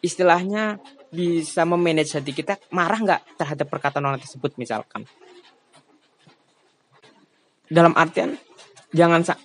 istilahnya 0.04 0.78
bisa 1.08 1.64
memanage 1.64 2.14
hati 2.14 2.32
kita 2.36 2.60
marah 2.70 3.00
nggak 3.00 3.20
terhadap 3.40 3.66
perkataan 3.66 4.04
orang 4.04 4.20
tersebut 4.20 4.54
misalkan? 4.60 5.08
Dalam 7.68 7.92
artian 7.96 8.36
jangan 8.92 9.20
sa 9.24 9.36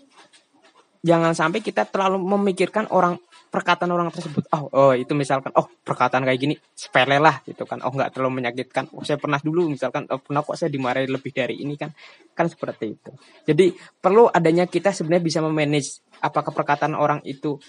jangan 1.03 1.36
sampai 1.36 1.60
kita 1.60 1.83
terlalu 1.83 2.24
memikirkan 2.24 2.88
orang 2.95 3.19
perkataan 3.53 3.91
orang 3.93 4.10
tersebut. 4.10 4.50
Oh 4.50 4.65
oh 4.74 4.93
itu 4.98 5.13
misalkan 5.13 5.53
oh 5.53 5.69
perkataan 5.86 6.25
kayak 6.25 6.39
gini 6.41 6.55
sepele 6.74 7.22
lah 7.22 7.43
gitu 7.45 7.69
kan. 7.69 7.86
Oh 7.86 7.93
nggak 7.93 8.17
terlalu 8.17 8.41
menyakitkan. 8.41 8.89
Oh 8.98 9.05
saya 9.05 9.22
pernah 9.22 9.38
dulu 9.38 9.69
misalkan 9.69 10.10
oh 10.10 10.17
pernah 10.17 10.41
kok 10.41 10.57
saya 10.57 10.74
dimarahi 10.74 11.05
lebih 11.05 11.29
dari 11.29 11.62
ini 11.62 11.77
kan. 11.77 11.93
Kan 12.33 12.50
seperti 12.50 12.98
itu. 12.98 13.12
Jadi 13.45 13.77
perlu 13.77 14.25
adanya 14.25 14.65
kita 14.65 14.89
sebenarnya 14.89 15.22
bisa 15.22 15.39
memanage 15.45 16.01
apakah 16.24 16.50
perkataan 16.50 16.98
orang 16.98 17.22
itu 17.29 17.62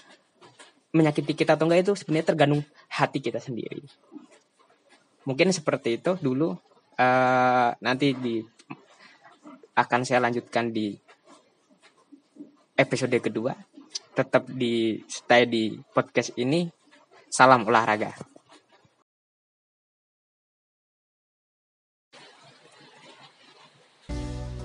menyakiti 0.95 1.35
kita 1.35 1.59
atau 1.59 1.67
enggak 1.67 1.91
itu 1.91 1.93
sebenarnya 1.99 2.31
tergantung 2.31 2.63
hati 2.87 3.19
kita 3.19 3.43
sendiri. 3.43 3.83
Mungkin 5.27 5.51
seperti 5.51 5.99
itu 5.99 6.15
dulu 6.15 6.55
uh, 6.95 7.69
nanti 7.83 8.15
di 8.15 8.39
akan 9.75 10.07
saya 10.07 10.23
lanjutkan 10.23 10.71
di 10.71 10.95
episode 12.79 13.19
kedua. 13.19 13.51
Tetap 14.15 14.47
di 14.47 15.03
stay 15.11 15.43
di 15.43 15.75
podcast 15.91 16.31
ini. 16.39 16.71
Salam 17.27 17.67
olahraga. 17.67 18.15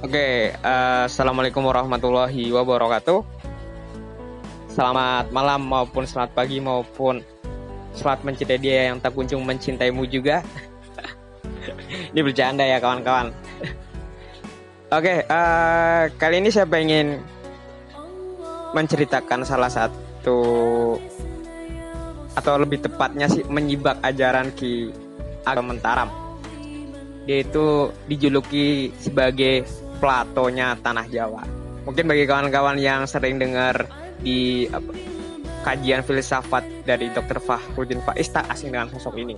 Oke, 0.01 0.17
okay, 0.17 0.33
uh, 0.65 0.65
eh, 0.65 1.03
assalamualaikum 1.11 1.61
warahmatullahi 1.61 2.49
wabarakatuh. 2.55 3.40
Selamat 4.71 5.35
malam 5.35 5.67
maupun 5.67 6.07
selamat 6.07 6.31
pagi 6.31 6.62
maupun 6.62 7.19
selamat 7.91 8.23
mencintai 8.23 8.62
dia 8.62 8.95
yang 8.95 9.03
tak 9.03 9.19
kunjung 9.19 9.43
mencintaimu 9.43 10.07
juga. 10.07 10.47
ini 12.15 12.21
bercanda 12.23 12.62
ya 12.62 12.79
kawan-kawan. 12.79 13.35
Oke, 14.95 15.03
okay, 15.03 15.19
uh, 15.27 15.35
eh, 15.35 16.03
kali 16.15 16.39
ini 16.39 16.55
saya 16.55 16.71
pengen 16.71 17.19
menceritakan 18.71 19.43
salah 19.43 19.67
satu 19.67 20.39
atau 22.39 22.55
lebih 22.62 22.79
tepatnya 22.87 23.27
sih 23.27 23.43
menyibak 23.50 23.99
ajaran 24.07 24.55
Ki 24.55 24.95
Agam 25.43 25.75
Mentaram. 25.75 26.15
Dia 27.27 27.43
itu 27.43 27.91
dijuluki 28.07 28.95
sebagai 29.03 29.67
Platonya 29.99 30.79
tanah 30.79 31.11
Jawa. 31.11 31.43
Mungkin 31.91 32.07
bagi 32.07 32.23
kawan-kawan 32.23 32.79
yang 32.79 33.03
sering 33.11 33.43
dengar 33.43 33.91
di 34.21 34.69
apa, 34.69 34.93
kajian 35.65 36.00
filsafat 36.05 36.65
dari 36.89 37.12
Dr. 37.12 37.41
Fahrudin 37.41 38.00
Faiz 38.05 38.33
tak 38.33 38.49
asing 38.49 38.73
dengan 38.73 38.89
sosok 38.93 39.17
ini. 39.21 39.37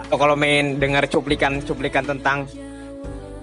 Atau 0.00 0.16
kalau 0.16 0.34
main 0.36 0.80
dengar 0.80 1.04
cuplikan-cuplikan 1.08 2.08
tentang 2.08 2.48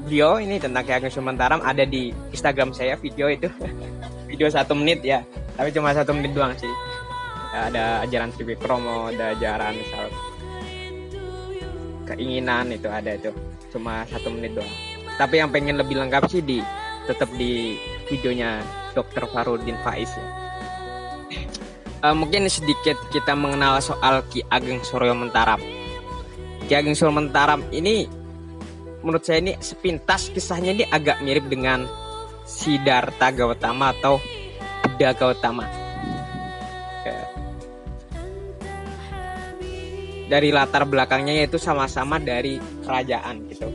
beliau 0.08 0.40
ini 0.40 0.56
tentang 0.56 0.88
Ki 0.88 0.96
Ageng 0.96 1.12
Sumentaram 1.12 1.60
ada 1.60 1.84
di 1.84 2.16
Instagram 2.32 2.72
saya 2.72 2.96
video 2.96 3.28
itu 3.28 3.52
video 4.32 4.48
satu 4.48 4.72
menit 4.72 5.04
ya 5.04 5.20
tapi 5.60 5.76
cuma 5.76 5.92
satu 5.92 6.16
menit 6.16 6.32
doang 6.32 6.56
sih 6.56 6.72
ada 7.52 8.08
ajaran 8.08 8.32
Kromo 8.56 9.12
ada 9.12 9.36
ajaran 9.36 9.76
misal 9.76 10.08
keinginan 12.08 12.72
itu 12.72 12.88
ada 12.88 13.20
itu 13.20 13.36
cuma 13.76 14.08
satu 14.08 14.32
menit 14.32 14.56
doang 14.56 14.74
tapi 15.20 15.44
yang 15.44 15.52
pengen 15.52 15.76
lebih 15.76 16.00
lengkap 16.00 16.24
sih 16.32 16.40
di 16.40 16.64
tetap 17.04 17.28
di 17.36 17.76
videonya 18.08 18.64
Dr. 18.98 19.30
Farudin 19.30 19.78
Faiz 19.86 20.10
ya. 20.10 20.28
Uh, 22.02 22.14
mungkin 22.18 22.46
sedikit 22.50 22.98
kita 23.14 23.38
mengenal 23.38 23.78
soal 23.82 24.26
Ki 24.34 24.42
Ageng 24.50 24.82
Suryo 24.82 25.14
Mentaram. 25.14 25.62
Ki 26.66 26.74
Ageng 26.74 26.98
Suryo 26.98 27.14
Mentaram 27.14 27.62
ini 27.70 28.10
menurut 29.06 29.22
saya 29.22 29.42
ini 29.42 29.54
sepintas 29.62 30.34
kisahnya 30.34 30.74
ini 30.74 30.86
agak 30.90 31.22
mirip 31.22 31.46
dengan 31.50 31.86
Siddhartha 32.48 33.34
Gautama 33.34 33.94
atau 33.98 34.22
Buddha 34.86 35.12
Gautama. 35.14 35.66
Dari 40.28 40.52
latar 40.52 40.84
belakangnya 40.84 41.40
yaitu 41.40 41.56
sama-sama 41.56 42.20
dari 42.20 42.60
kerajaan 42.84 43.48
gitu. 43.48 43.72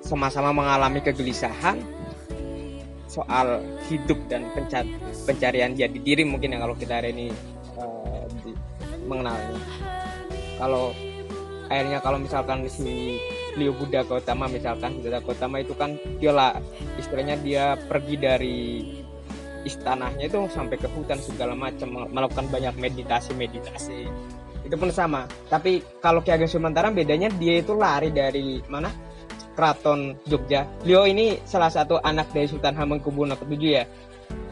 Sama-sama 0.00 0.56
mengalami 0.56 1.04
kegelisahan, 1.04 1.76
soal 3.06 3.62
hidup 3.86 4.18
dan 4.26 4.50
pencar 4.52 4.82
pencarian 5.24 5.72
jadi 5.74 5.94
diri 5.94 6.26
mungkin 6.26 6.54
ya 6.54 6.58
kalau 6.62 6.74
kita 6.74 6.98
hari 6.98 7.14
ini 7.14 7.26
uh, 7.78 8.26
di, 8.42 8.52
mengenalnya. 9.06 9.58
Kalau 10.56 10.90
akhirnya 11.70 11.98
kalau 12.02 12.18
misalkan 12.18 12.66
si 12.70 13.18
Leo 13.56 13.72
Buddha 13.74 14.04
Gautama 14.04 14.46
misalkan 14.46 15.00
Buddha 15.00 15.18
Gautama 15.22 15.62
itu 15.62 15.72
kan 15.74 15.96
dia 16.20 16.30
lah 16.30 16.58
istilahnya 17.00 17.40
dia 17.40 17.74
pergi 17.88 18.14
dari 18.18 18.58
istanahnya 19.66 20.30
itu 20.30 20.38
sampai 20.46 20.78
ke 20.78 20.86
hutan 20.94 21.18
segala 21.18 21.58
macam 21.58 22.06
melakukan 22.10 22.46
banyak 22.50 22.74
meditasi 22.78 23.34
meditasi. 23.34 24.06
Itu 24.62 24.74
pun 24.78 24.90
sama. 24.90 25.26
Tapi 25.46 25.82
kalau 26.02 26.22
Ki 26.22 26.34
Ageng 26.34 26.50
Sumantara 26.50 26.90
bedanya 26.90 27.30
dia 27.34 27.62
itu 27.62 27.74
lari 27.74 28.10
dari 28.10 28.62
mana 28.66 29.05
Keraton 29.56 30.14
Jogja. 30.28 30.68
Beliau 30.84 31.08
ini 31.08 31.40
salah 31.48 31.72
satu 31.72 31.96
anak 32.04 32.30
dari 32.36 32.46
Sultan 32.46 32.76
Hamengkubuwono 32.76 33.34
ke-7 33.40 33.64
ya. 33.64 33.84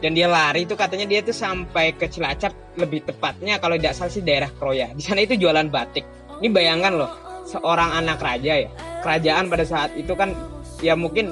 Dan 0.01 0.17
dia 0.17 0.25
lari 0.25 0.65
itu 0.65 0.73
katanya 0.73 1.05
dia 1.05 1.21
tuh 1.21 1.35
sampai 1.35 1.93
ke 1.93 2.09
Cilacap 2.09 2.51
lebih 2.75 3.05
tepatnya 3.05 3.61
kalau 3.61 3.77
tidak 3.77 3.93
salah 3.93 4.11
sih 4.11 4.25
daerah 4.25 4.49
Kroya. 4.49 4.91
Di 4.97 5.03
sana 5.05 5.21
itu 5.21 5.37
jualan 5.37 5.69
batik. 5.69 6.03
Ini 6.41 6.49
bayangkan 6.51 6.93
loh, 6.97 7.11
seorang 7.45 8.01
anak 8.01 8.19
raja 8.19 8.65
ya. 8.65 8.69
Kerajaan 9.05 9.47
pada 9.47 9.63
saat 9.63 9.93
itu 9.93 10.17
kan 10.17 10.33
ya 10.81 10.97
mungkin 10.97 11.31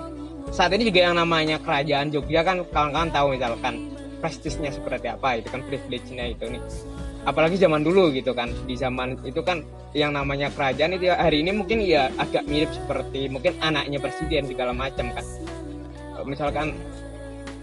saat 0.53 0.70
ini 0.77 0.86
juga 0.88 1.10
yang 1.10 1.18
namanya 1.18 1.58
kerajaan 1.58 2.13
Jogja 2.13 2.46
kan 2.46 2.62
kawan-kawan 2.70 3.10
tahu 3.10 3.27
misalkan 3.34 3.89
prestisnya 4.22 4.70
seperti 4.70 5.10
apa 5.10 5.42
itu 5.42 5.50
kan 5.50 5.65
privilege-nya 5.65 6.32
itu 6.32 6.46
nih 6.48 6.62
apalagi 7.24 7.56
zaman 7.56 7.84
dulu 7.84 8.12
gitu 8.12 8.36
kan 8.36 8.51
di 8.68 8.75
zaman 8.75 9.15
itu 9.24 9.39
kan 9.39 9.63
yang 9.96 10.12
namanya 10.12 10.51
kerajaan 10.51 10.98
itu 10.98 11.08
ya, 11.08 11.15
hari 11.15 11.39
ini 11.46 11.56
mungkin 11.56 11.80
ya 11.80 12.12
agak 12.20 12.44
mirip 12.50 12.72
seperti 12.75 13.32
mungkin 13.32 13.56
anaknya 13.63 14.00
presiden 14.01 14.48
segala 14.50 14.75
macam 14.75 15.12
kan 15.15 15.25
misalkan 16.27 16.75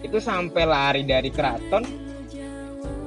itu 0.01 0.17
sampai 0.17 0.65
lari 0.65 1.03
dari 1.05 1.29
keraton 1.29 1.85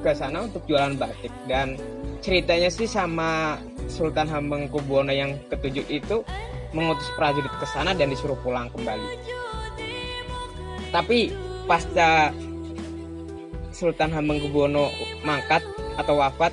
ke 0.04 0.12
sana 0.14 0.46
untuk 0.46 0.62
jualan 0.68 0.94
batik 0.94 1.32
dan 1.50 1.74
ceritanya 2.20 2.70
sih 2.70 2.86
sama 2.86 3.58
Sultan 3.88 4.28
Hamengkubuwono 4.30 5.12
yang 5.12 5.36
ketujuh 5.48 5.84
itu 5.90 6.24
mengutus 6.72 7.08
prajurit 7.14 7.50
ke 7.56 7.66
sana 7.68 7.92
dan 7.94 8.10
disuruh 8.10 8.36
pulang 8.42 8.68
kembali. 8.72 9.08
Tapi 10.90 11.32
pasca 11.64 12.32
Sultan 13.72 14.12
Hamengkubuwono 14.12 14.88
mangkat 15.24 15.64
atau 16.00 16.18
wafat 16.18 16.52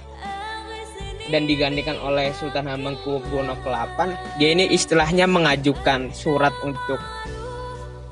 dan 1.29 1.48
digantikan 1.48 1.95
oleh 2.01 2.33
Sultan 2.36 2.67
Hamengkubuwono 2.67 3.55
ke-8 3.63 3.98
dia 4.41 4.50
ini 4.51 4.67
istilahnya 4.74 5.29
mengajukan 5.29 6.12
surat 6.12 6.51
untuk 6.65 7.00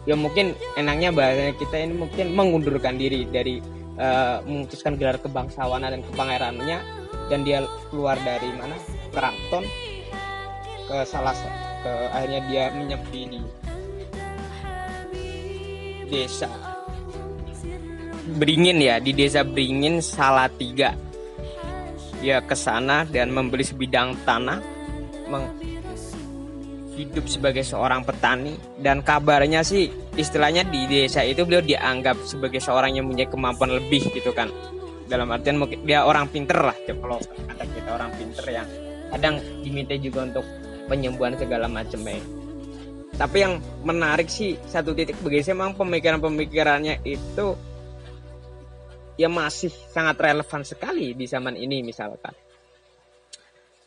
ya 0.07 0.15
mungkin 0.15 0.55
enaknya 0.79 1.13
bahasanya 1.13 1.53
kita 1.59 1.75
ini 1.86 1.93
mungkin 2.00 2.33
mengundurkan 2.33 2.95
diri 2.95 3.27
dari 3.27 3.59
uh, 4.00 4.41
memutuskan 4.48 4.95
gelar 4.95 5.19
kebangsawanan 5.19 6.00
dan 6.00 6.01
kepangerannya 6.07 6.77
dan 7.29 7.45
dia 7.45 7.62
keluar 7.93 8.17
dari 8.25 8.50
mana? 8.57 8.74
Keraton. 9.13 9.63
Ke 10.89 11.05
salah 11.05 11.38
ke 11.86 11.93
akhirnya 12.09 12.41
dia 12.50 12.63
menyepi 12.74 13.21
di 13.29 13.41
desa 16.09 16.50
Beringin 18.41 18.81
ya 18.81 18.98
di 18.98 19.13
desa 19.13 19.45
Beringin 19.45 20.01
Salatiga 20.01 20.98
dia 22.19 22.43
ke 22.43 22.55
sana 22.55 23.07
dan 23.07 23.31
membeli 23.31 23.63
sebidang 23.63 24.15
tanah 24.27 24.59
hidup 26.99 27.25
sebagai 27.31 27.63
seorang 27.63 28.03
petani. 28.03 28.59
Dan 28.75 28.99
kabarnya 28.99 29.63
sih 29.63 29.88
istilahnya 30.19 30.67
di 30.67 30.83
desa 30.85 31.23
itu 31.23 31.47
beliau 31.47 31.63
dianggap 31.63 32.19
sebagai 32.27 32.59
seorang 32.59 32.99
yang 32.99 33.07
punya 33.07 33.23
kemampuan 33.27 33.71
lebih 33.71 34.03
gitu 34.11 34.35
kan. 34.35 34.51
Dalam 35.07 35.31
artian 35.31 35.57
mungkin 35.57 35.81
dia 35.88 36.05
orang 36.05 36.29
pinter 36.29 36.59
lah 36.59 36.75
kalau 36.85 37.17
kata 37.17 37.65
kita 37.65 37.89
orang 37.89 38.11
pinter 38.13 38.45
yang 38.45 38.67
kadang 39.09 39.41
diminta 39.65 39.97
juga 39.97 40.29
untuk 40.29 40.45
penyembuhan 40.85 41.33
segala 41.33 41.65
macamnya 41.65 42.21
tapi 43.19 43.43
yang 43.43 43.59
menarik 43.83 44.31
sih 44.31 44.55
satu 44.63 44.95
titik 44.95 45.19
bagi 45.19 45.43
saya 45.43 45.59
memang 45.59 45.75
pemikiran-pemikirannya 45.75 47.03
itu 47.03 47.51
ya 49.19 49.27
masih 49.27 49.67
sangat 49.67 50.15
relevan 50.15 50.63
sekali 50.63 51.11
di 51.11 51.27
zaman 51.27 51.59
ini 51.59 51.83
misalkan. 51.83 52.31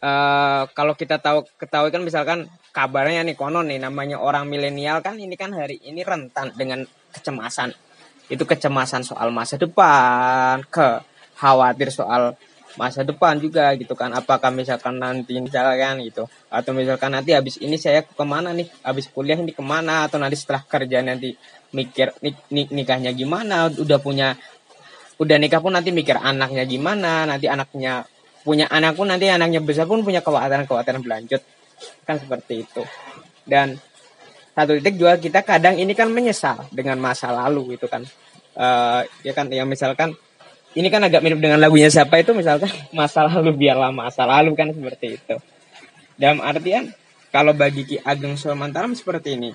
Uh, 0.02 0.66
kalau 0.74 0.92
kita 0.98 1.16
tahu 1.22 1.46
ketahui 1.56 1.94
kan 1.94 2.02
misalkan 2.02 2.50
kabarnya 2.74 3.22
nih 3.22 3.38
konon 3.38 3.70
nih 3.70 3.78
namanya 3.78 4.18
orang 4.18 4.50
milenial 4.50 4.98
kan 4.98 5.14
ini 5.14 5.38
kan 5.38 5.54
hari 5.56 5.80
ini 5.88 6.04
rentan 6.04 6.52
dengan 6.52 6.84
kecemasan. 7.16 7.72
Itu 8.28 8.44
kecemasan 8.44 9.08
soal 9.08 9.32
masa 9.32 9.56
depan 9.56 10.60
ke 10.68 11.00
khawatir 11.38 11.88
soal 11.88 12.36
masa 12.76 13.04
depan 13.04 13.40
juga 13.40 13.72
gitu 13.76 13.92
kan. 13.96 14.12
Apakah 14.12 14.52
misalkan 14.52 15.00
nanti 15.00 15.36
misalkan 15.40 16.00
gitu. 16.04 16.28
Atau 16.48 16.72
misalkan 16.76 17.12
nanti 17.12 17.32
habis 17.36 17.60
ini 17.60 17.76
saya 17.76 18.04
ke 18.04 18.24
mana 18.24 18.52
nih? 18.52 18.68
Habis 18.84 19.08
kuliah 19.12 19.38
ini 19.38 19.52
ke 19.52 19.64
mana? 19.64 20.08
Atau 20.08 20.20
nanti 20.20 20.36
setelah 20.36 20.64
kerja 20.64 21.00
nanti 21.04 21.36
mikir 21.72 22.12
nik, 22.20 22.36
nik, 22.52 22.68
nikahnya 22.72 23.12
gimana? 23.12 23.68
Udah 23.72 23.98
punya 24.00 24.36
udah 25.22 25.36
nikah 25.38 25.62
pun 25.62 25.78
nanti 25.78 25.94
mikir 25.94 26.18
anaknya 26.18 26.66
gimana 26.66 27.30
nanti 27.30 27.46
anaknya 27.46 28.02
punya 28.42 28.66
anak 28.66 28.98
pun 28.98 29.06
nanti 29.06 29.30
anaknya 29.30 29.62
besar 29.62 29.86
pun 29.86 30.02
punya 30.02 30.18
kekhawatiran-kekhawatiran 30.20 31.00
berlanjut. 31.00 31.42
Kan 32.02 32.18
seperti 32.18 32.66
itu. 32.66 32.82
Dan 33.46 33.78
satu 34.52 34.76
titik 34.76 34.98
juga 34.98 35.16
kita 35.16 35.40
kadang 35.46 35.78
ini 35.78 35.94
kan 35.94 36.10
menyesal 36.10 36.66
dengan 36.74 36.98
masa 36.98 37.30
lalu 37.30 37.78
gitu 37.78 37.86
kan. 37.86 38.02
Uh, 38.52 39.06
ya 39.24 39.32
kan 39.32 39.48
yang 39.48 39.64
misalkan 39.64 40.12
ini 40.76 40.92
kan 40.92 41.00
agak 41.00 41.24
mirip 41.24 41.40
dengan 41.40 41.56
lagunya 41.56 41.88
siapa 41.88 42.20
itu 42.20 42.36
misalkan 42.36 42.68
masa 42.98 43.24
lalu 43.24 43.56
biarlah 43.56 43.94
masa 43.94 44.26
lalu 44.26 44.52
kan 44.58 44.74
seperti 44.74 45.22
itu. 45.22 45.36
Dalam 46.18 46.42
artian 46.42 46.92
kalau 47.32 47.56
bagi 47.56 47.88
Ki 47.88 47.96
Ageng 48.02 48.36
Sulmantaram 48.36 48.92
seperti 48.92 49.38
ini. 49.38 49.50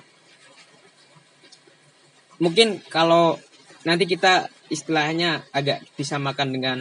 Mungkin 2.38 2.82
kalau 2.86 3.38
nanti 3.82 4.06
kita 4.06 4.46
istilahnya 4.68 5.44
agak 5.52 5.84
disamakan 5.96 6.48
dengan 6.52 6.78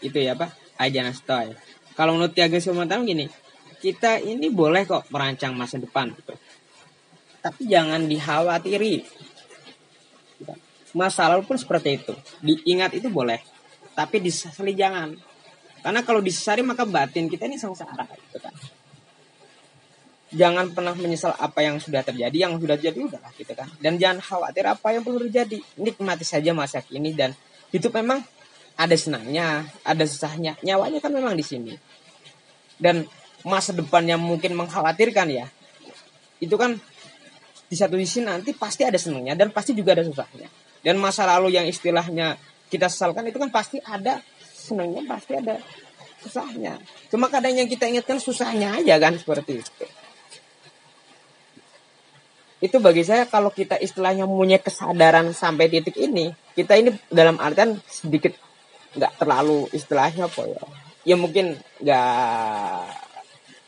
itu 0.00 0.16
ya 0.16 0.36
pak 0.36 0.52
aja 0.80 1.04
Stoy. 1.12 1.52
Kalau 1.92 2.16
menurut 2.16 2.32
Tiaga 2.32 2.56
Sumatera 2.56 3.04
gini, 3.04 3.28
kita 3.80 4.20
ini 4.20 4.48
boleh 4.48 4.88
kok 4.88 5.08
merancang 5.12 5.52
masa 5.52 5.76
depan 5.76 6.08
gitu. 6.16 6.32
Tapi 7.40 7.62
jangan 7.68 8.08
dikhawatiri. 8.08 9.04
Masa 10.96 11.28
lalu 11.30 11.44
pun 11.44 11.56
seperti 11.60 12.00
itu. 12.00 12.12
Diingat 12.40 12.96
itu 12.96 13.12
boleh, 13.12 13.40
tapi 13.92 14.24
disesali 14.24 14.72
jangan. 14.72 15.12
Karena 15.80 16.00
kalau 16.04 16.20
disesali 16.20 16.60
maka 16.60 16.84
batin 16.84 17.28
kita 17.28 17.48
ini 17.48 17.56
sengsara 17.56 18.04
gitu 18.08 18.40
kan. 18.40 18.52
Jangan 20.30 20.70
pernah 20.70 20.94
menyesal 20.94 21.34
apa 21.34 21.66
yang 21.66 21.82
sudah 21.82 22.06
terjadi, 22.06 22.46
yang 22.46 22.54
sudah 22.62 22.78
terjadi 22.78 23.02
udahlah 23.02 23.34
gitu 23.34 23.50
kan. 23.50 23.66
Dan 23.82 23.98
jangan 23.98 24.22
khawatir 24.22 24.62
apa 24.62 24.94
yang 24.94 25.02
perlu 25.02 25.26
terjadi. 25.26 25.58
Nikmati 25.74 26.22
saja 26.22 26.54
masa 26.54 26.78
kini 26.86 27.18
dan 27.18 27.34
itu 27.74 27.90
memang 27.90 28.22
ada 28.78 28.94
senangnya, 28.94 29.66
ada 29.82 30.04
susahnya. 30.06 30.54
Nyawanya 30.62 31.02
kan 31.02 31.10
memang 31.10 31.34
di 31.34 31.42
sini. 31.42 31.74
Dan 32.78 33.04
masa 33.42 33.74
depan 33.74 34.06
yang 34.06 34.22
mungkin 34.22 34.54
mengkhawatirkan 34.54 35.28
ya. 35.34 35.50
Itu 36.38 36.54
kan 36.54 36.78
di 37.70 37.76
satu 37.78 37.98
sisi 37.98 38.22
nanti 38.22 38.54
pasti 38.54 38.86
ada 38.86 38.98
senangnya 38.98 39.34
dan 39.34 39.50
pasti 39.50 39.74
juga 39.74 39.98
ada 39.98 40.06
susahnya. 40.06 40.46
Dan 40.80 40.96
masa 40.96 41.26
lalu 41.26 41.58
yang 41.58 41.66
istilahnya 41.66 42.38
kita 42.70 42.86
sesalkan 42.86 43.26
itu 43.28 43.36
kan 43.36 43.50
pasti 43.50 43.82
ada 43.82 44.22
senangnya, 44.54 45.02
pasti 45.10 45.36
ada 45.36 45.58
susahnya. 46.22 46.78
Cuma 47.10 47.26
kadang 47.28 47.52
yang 47.52 47.66
kita 47.66 47.90
ingatkan 47.90 48.16
susahnya 48.22 48.80
aja 48.80 48.96
kan 48.96 49.18
seperti 49.18 49.60
itu. 49.60 49.84
Itu 52.60 52.76
bagi 52.78 53.00
saya 53.02 53.24
kalau 53.24 53.48
kita 53.48 53.80
istilahnya 53.80 54.28
punya 54.28 54.60
kesadaran 54.60 55.32
sampai 55.32 55.72
titik 55.72 55.96
ini, 55.96 56.28
kita 56.52 56.76
ini 56.76 56.92
dalam 57.08 57.40
artian 57.40 57.80
sedikit 57.88 58.36
nggak 58.92 59.22
terlalu 59.22 59.70
istilahnya 59.72 60.26
apa 60.26 60.42
ya 60.50 60.62
ya 61.06 61.16
mungkin 61.16 61.56
nggak 61.80 62.80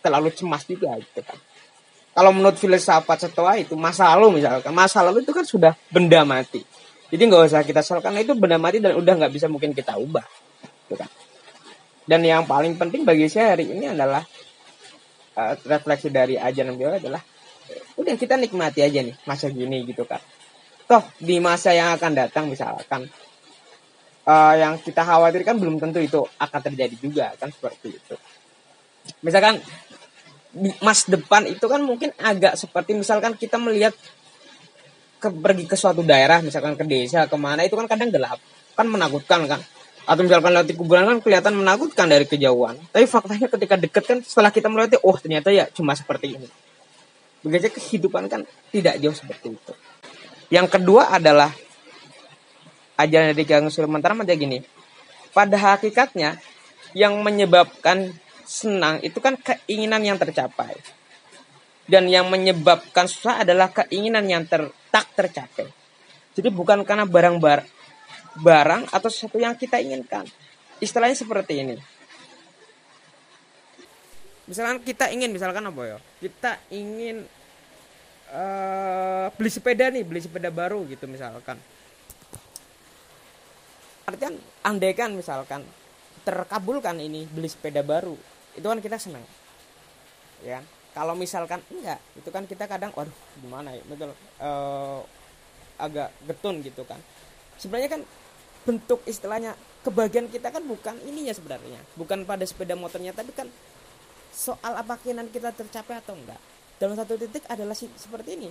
terlalu 0.02 0.28
cemas 0.34 0.62
juga 0.68 0.98
gitu 1.00 1.22
kan. 1.24 1.38
Kalau 2.12 2.28
menurut 2.36 2.60
filsafat 2.60 3.24
setua 3.24 3.56
itu 3.56 3.72
masa 3.72 4.12
lalu 4.12 4.42
misalkan 4.42 4.74
masa 4.76 5.00
lalu 5.00 5.24
itu 5.24 5.32
kan 5.32 5.46
sudah 5.46 5.72
benda 5.88 6.26
mati. 6.28 6.60
Jadi 7.08 7.22
nggak 7.28 7.48
usah 7.48 7.64
kita 7.64 7.80
soal 7.80 8.04
karena 8.04 8.20
itu 8.20 8.36
benda 8.36 8.60
mati 8.60 8.82
dan 8.82 8.92
udah 8.96 9.14
nggak 9.16 9.32
bisa 9.32 9.48
mungkin 9.48 9.72
kita 9.72 9.96
ubah 9.96 10.24
gitu 10.84 11.00
kan. 11.00 11.08
Dan 12.04 12.20
yang 12.26 12.44
paling 12.44 12.76
penting 12.76 13.08
bagi 13.08 13.30
saya 13.32 13.56
hari 13.56 13.72
ini 13.72 13.88
adalah 13.88 14.20
uh, 15.38 15.54
refleksi 15.64 16.12
dari 16.12 16.36
ajaran 16.36 16.76
beliau 16.76 17.00
adalah 17.00 17.22
udah 18.02 18.14
kita 18.18 18.34
nikmati 18.36 18.82
aja 18.82 19.00
nih 19.00 19.14
masa 19.24 19.48
gini 19.48 19.86
gitu 19.86 20.02
kan 20.04 20.20
toh 20.90 21.02
di 21.22 21.38
masa 21.38 21.72
yang 21.72 21.94
akan 21.94 22.12
datang 22.12 22.50
misalkan 22.50 23.06
uh, 24.26 24.54
yang 24.54 24.78
kita 24.78 25.02
khawatirkan 25.02 25.58
belum 25.58 25.78
tentu 25.82 25.98
itu 26.02 26.20
akan 26.38 26.60
terjadi 26.72 26.96
juga 26.98 27.26
kan 27.38 27.50
seperti 27.50 27.88
itu. 27.96 28.14
Misalkan 29.26 29.58
mas 30.84 31.08
depan 31.08 31.48
itu 31.48 31.64
kan 31.64 31.80
mungkin 31.80 32.12
agak 32.20 32.60
seperti 32.60 32.92
misalkan 32.92 33.34
kita 33.40 33.56
melihat 33.56 33.96
ke, 35.16 35.32
pergi 35.32 35.64
ke 35.64 35.76
suatu 35.80 36.04
daerah 36.04 36.44
misalkan 36.44 36.76
ke 36.76 36.84
desa 36.84 37.24
ke 37.24 37.36
mana 37.40 37.64
itu 37.64 37.72
kan 37.72 37.88
kadang 37.88 38.12
gelap 38.12 38.36
kan 38.76 38.84
menakutkan 38.84 39.48
kan 39.48 39.60
atau 40.02 40.22
misalkan 40.26 40.50
lewati 40.50 40.74
kuburan 40.74 41.06
kan 41.06 41.18
kelihatan 41.22 41.54
menakutkan 41.54 42.10
dari 42.10 42.26
kejauhan. 42.26 42.74
Tapi 42.90 43.06
faktanya 43.06 43.46
ketika 43.46 43.74
deket 43.78 44.04
kan 44.04 44.18
setelah 44.22 44.50
kita 44.50 44.66
melewati 44.66 44.98
oh 45.02 45.16
ternyata 45.16 45.54
ya 45.54 45.70
cuma 45.70 45.94
seperti 45.94 46.36
ini 46.38 46.48
begitu 47.42 47.74
kehidupan 47.74 48.30
kan 48.30 48.46
tidak 48.70 48.98
jauh 49.02 49.14
seperti 49.14 49.54
itu 49.54 49.72
yang 50.52 50.68
kedua 50.68 51.10
adalah 51.10 51.50
ajaran 53.00 53.32
dari 53.34 53.44
Gang 53.48 53.66
Sulaiman 53.72 54.04
Taram 54.04 54.22
gini. 54.22 54.60
Pada 55.32 55.56
hakikatnya 55.56 56.36
yang 56.92 57.18
menyebabkan 57.24 58.12
senang 58.44 59.00
itu 59.00 59.16
kan 59.18 59.40
keinginan 59.40 60.04
yang 60.04 60.20
tercapai. 60.20 60.76
Dan 61.88 62.06
yang 62.06 62.30
menyebabkan 62.30 63.10
susah 63.10 63.42
adalah 63.42 63.72
keinginan 63.72 64.28
yang 64.28 64.46
ter, 64.46 64.70
tak 64.92 65.08
tercapai. 65.18 65.66
Jadi 66.32 66.48
bukan 66.48 66.86
karena 66.86 67.04
barang 67.04 67.36
bar, 67.42 67.66
barang 68.38 68.92
atau 68.92 69.08
sesuatu 69.10 69.40
yang 69.40 69.58
kita 69.58 69.82
inginkan. 69.82 70.24
Istilahnya 70.78 71.18
seperti 71.18 71.64
ini. 71.64 71.76
Misalkan 74.52 74.84
kita 74.84 75.08
ingin 75.08 75.32
misalkan 75.32 75.64
apa 75.64 75.96
ya? 75.96 75.98
Kita 76.20 76.60
ingin 76.68 77.24
uh, 78.36 79.32
beli 79.32 79.48
sepeda 79.48 79.88
nih, 79.88 80.04
beli 80.04 80.20
sepeda 80.20 80.52
baru 80.52 80.84
gitu 80.92 81.08
misalkan. 81.08 81.56
Artian 84.04 84.36
andaikan 84.60 85.16
misalkan 85.16 85.64
terkabulkan 86.22 87.00
ini 87.00 87.24
beli 87.26 87.48
sepeda 87.50 87.82
baru 87.82 88.14
itu 88.52 88.66
kan 88.66 88.78
kita 88.78 88.96
senang 89.00 89.24
ya 90.42 90.58
kan? 90.58 90.64
kalau 90.92 91.14
misalkan 91.16 91.60
enggak 91.72 91.98
itu 92.18 92.28
kan 92.28 92.44
kita 92.44 92.68
kadang 92.68 92.92
waduh 92.92 93.14
gimana 93.40 93.72
ya? 93.72 93.82
Betul. 93.88 94.12
Uh, 94.36 95.00
agak 95.80 96.12
getun 96.28 96.60
gitu 96.60 96.84
kan. 96.84 97.00
Sebenarnya 97.56 97.96
kan 97.96 98.02
bentuk 98.68 99.00
istilahnya 99.08 99.56
kebahagiaan 99.82 100.28
kita 100.28 100.52
kan 100.52 100.60
bukan 100.68 101.00
ininya 101.08 101.32
sebenarnya. 101.32 101.80
Bukan 101.96 102.28
pada 102.28 102.44
sepeda 102.44 102.76
motornya 102.76 103.16
tapi 103.16 103.32
kan 103.32 103.48
soal 104.32 104.72
apa 104.74 104.96
keinginan 104.98 105.28
kita 105.28 105.52
tercapai 105.52 106.00
atau 106.00 106.16
enggak. 106.16 106.40
Dalam 106.80 106.96
satu 106.96 107.14
titik 107.20 107.44
adalah 107.46 107.76
si, 107.76 107.86
seperti 107.94 108.40
ini. 108.40 108.50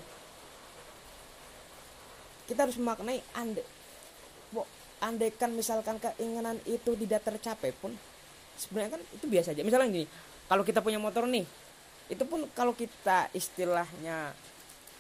Kita 2.46 2.64
harus 2.64 2.78
memaknai 2.78 3.20
ande 3.36 3.66
andaikan 5.02 5.50
misalkan 5.58 5.98
keinginan 5.98 6.62
itu 6.70 6.94
tidak 6.94 7.26
tercapai 7.26 7.74
pun 7.74 7.90
sebenarnya 8.54 9.02
kan 9.02 9.02
itu 9.18 9.26
biasa 9.26 9.58
aja. 9.58 9.66
Misalnya 9.66 9.90
gini 9.90 10.06
kalau 10.46 10.62
kita 10.62 10.80
punya 10.86 11.02
motor 11.02 11.26
nih 11.26 11.42
itu 12.14 12.24
pun 12.30 12.46
kalau 12.54 12.78
kita 12.78 13.34
istilahnya 13.34 14.38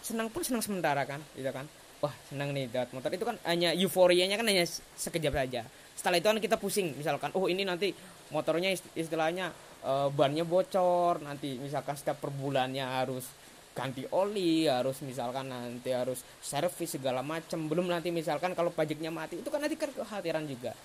senang 0.01 0.33
pun 0.33 0.41
senang 0.41 0.65
sementara 0.65 1.05
kan 1.05 1.21
gitu 1.37 1.53
kan. 1.53 1.69
Wah 2.01 2.09
senang 2.33 2.49
nih 2.49 2.65
dapat 2.65 2.97
motor. 2.97 3.13
Itu 3.13 3.29
kan 3.29 3.37
hanya 3.45 3.77
euforianya 3.77 4.41
kan 4.41 4.47
hanya 4.49 4.65
sekejap 4.97 5.33
saja. 5.37 5.61
Setelah 5.93 6.17
itu 6.17 6.27
kan 6.33 6.39
kita 6.41 6.57
pusing 6.57 6.97
misalkan 6.97 7.29
oh 7.37 7.45
ini 7.45 7.61
nanti 7.61 7.93
motornya 8.33 8.73
istilahnya 8.97 9.53
uh, 9.85 10.09
bannya 10.13 10.45
bocor. 10.45 11.21
Nanti 11.21 11.57
misalkan 11.57 11.97
setiap 11.97 12.21
per 12.21 12.31
bulannya 12.33 12.85
harus 12.85 13.25
ganti 13.71 14.03
oli 14.11 14.67
harus 14.67 14.99
misalkan 14.99 15.47
nanti 15.47 15.95
harus 15.95 16.19
servis 16.43 16.91
segala 16.91 17.23
macam 17.23 17.71
belum 17.71 17.87
nanti 17.87 18.11
misalkan 18.11 18.51
kalau 18.51 18.67
pajaknya 18.67 19.07
mati 19.07 19.39
itu 19.39 19.47
kan 19.47 19.63
nanti 19.63 19.79
kan 19.79 19.89
kekhawatiran 19.95 20.43
juga. 20.45 20.75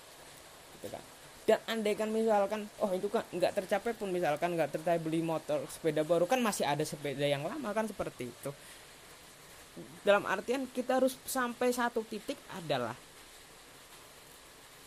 Gitu 0.77 0.87
kan. 0.87 1.03
Dan 1.47 1.59
andaikan 1.67 2.11
misalkan 2.11 2.67
oh 2.83 2.91
itu 2.91 3.07
kan 3.07 3.23
nggak 3.31 3.55
tercapai 3.55 3.95
pun 3.95 4.11
misalkan 4.11 4.55
nggak 4.55 4.71
tercapai 4.75 4.99
beli 4.99 5.23
motor 5.23 5.63
sepeda 5.71 6.03
baru 6.03 6.27
kan 6.27 6.43
masih 6.43 6.67
ada 6.67 6.83
sepeda 6.83 7.23
yang 7.23 7.43
lama 7.43 7.71
kan 7.71 7.87
seperti 7.87 8.27
itu. 8.27 8.51
Dalam 10.03 10.25
artian 10.25 10.65
kita 10.71 10.99
harus 10.99 11.15
sampai 11.27 11.69
satu 11.71 12.01
titik 12.07 12.39
adalah 12.55 12.95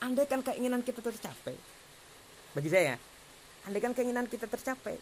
andaikan 0.01 0.40
keinginan 0.40 0.81
kita 0.81 1.05
tercapai. 1.05 1.55
Bagi 2.57 2.68
saya 2.73 3.10
andaikan 3.68 3.92
keinginan 3.92 4.25
kita 4.25 4.49
tercapai 4.49 4.96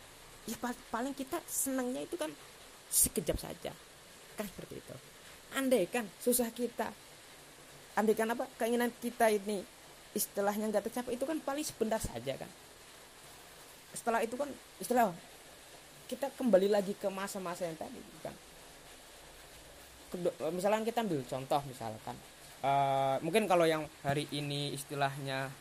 ya 0.49 0.57
paling 0.89 1.13
kita 1.13 1.37
senangnya 1.45 2.01
itu 2.03 2.17
kan 2.17 2.33
sekejap 2.89 3.37
saja. 3.37 3.73
Kan 4.35 4.47
seperti 4.49 4.81
itu. 4.81 4.95
Andaikan 5.53 6.09
susah 6.23 6.49
kita 6.53 6.89
andaikan 7.99 8.31
apa 8.31 8.47
keinginan 8.57 8.95
kita 9.03 9.27
ini 9.29 9.61
istilahnya 10.15 10.71
nggak 10.71 10.87
tercapai 10.89 11.19
itu 11.19 11.25
kan 11.29 11.37
paling 11.43 11.67
sebentar 11.67 12.01
saja 12.01 12.39
kan. 12.39 12.51
Setelah 13.93 14.25
itu 14.25 14.39
kan 14.39 14.49
istilah 14.81 15.13
kita 16.09 16.33
kembali 16.39 16.73
lagi 16.73 16.97
ke 16.97 17.11
masa-masa 17.13 17.69
yang 17.69 17.77
tadi 17.77 18.01
kan. 18.25 18.33
Misalkan 20.57 20.89
kita 20.89 21.05
ambil 21.05 21.21
contoh 21.29 21.61
misalkan 21.69 22.17
uh, 22.65 23.17
mungkin 23.21 23.45
kalau 23.45 23.69
yang 23.69 23.85
hari 24.01 24.25
ini 24.33 24.73
istilahnya 24.73 25.53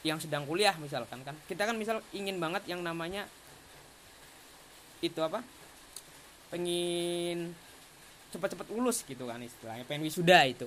yang 0.00 0.16
sedang 0.16 0.48
kuliah 0.48 0.72
misalkan 0.80 1.20
kan. 1.22 1.36
Kita 1.44 1.68
kan 1.68 1.76
misal 1.76 2.00
ingin 2.16 2.40
banget 2.40 2.64
yang 2.68 2.80
namanya 2.80 3.28
itu 5.04 5.20
apa? 5.20 5.44
Pengen 6.48 7.52
cepat-cepat 8.30 8.70
lulus 8.70 9.02
gitu 9.02 9.26
kan 9.26 9.42
istilahnya 9.42 9.84
pengen 9.84 10.06
wisuda 10.06 10.46
itu. 10.46 10.66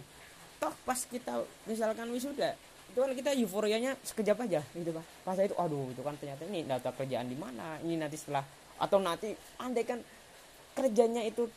Toh 0.60 0.74
pas 0.86 1.00
kita 1.00 1.44
misalkan 1.66 2.08
wisuda 2.12 2.56
itu 2.94 3.02
kan 3.02 3.10
kita 3.18 3.34
euforianya 3.34 3.98
sekejap 4.06 4.46
aja 4.46 4.62
gitu 4.78 4.94
pak. 4.94 5.06
Pas 5.26 5.38
itu 5.42 5.56
aduh 5.58 5.90
itu 5.90 6.02
kan 6.06 6.14
ternyata 6.20 6.46
ini 6.46 6.62
data 6.68 6.94
kerjaan 6.94 7.26
di 7.26 7.38
mana 7.38 7.82
ini 7.82 7.98
nanti 7.98 8.22
setelah 8.22 8.46
atau 8.78 9.02
nanti 9.02 9.34
andai 9.58 9.86
kan 9.86 10.00
kerjanya 10.78 11.26
itu 11.26 11.50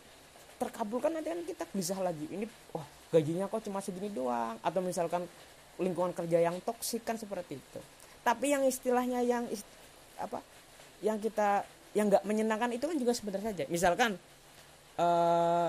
terkabulkan 0.56 1.12
nanti 1.12 1.28
kan 1.28 1.40
kita 1.44 1.64
bisa 1.76 1.94
lagi 2.00 2.24
ini 2.32 2.48
wah 2.72 2.84
gajinya 3.12 3.48
kok 3.48 3.64
cuma 3.68 3.84
segini 3.84 4.08
doang 4.08 4.56
atau 4.64 4.80
misalkan 4.80 5.28
lingkungan 5.76 6.12
kerja 6.16 6.40
yang 6.40 6.56
toksik 6.64 7.04
kan 7.04 7.20
seperti 7.20 7.60
itu. 7.60 7.80
Tapi 8.24 8.52
yang 8.52 8.64
istilahnya 8.64 9.22
yang 9.22 9.44
ist, 9.52 9.64
apa 10.16 10.40
yang 11.04 11.20
kita 11.20 11.62
yang 11.92 12.08
nggak 12.08 12.24
menyenangkan 12.24 12.72
itu 12.72 12.84
kan 12.88 12.96
juga 12.96 13.12
sebenarnya 13.12 13.52
saja. 13.52 13.64
Misalkan 13.68 14.10
uh, 15.00 15.68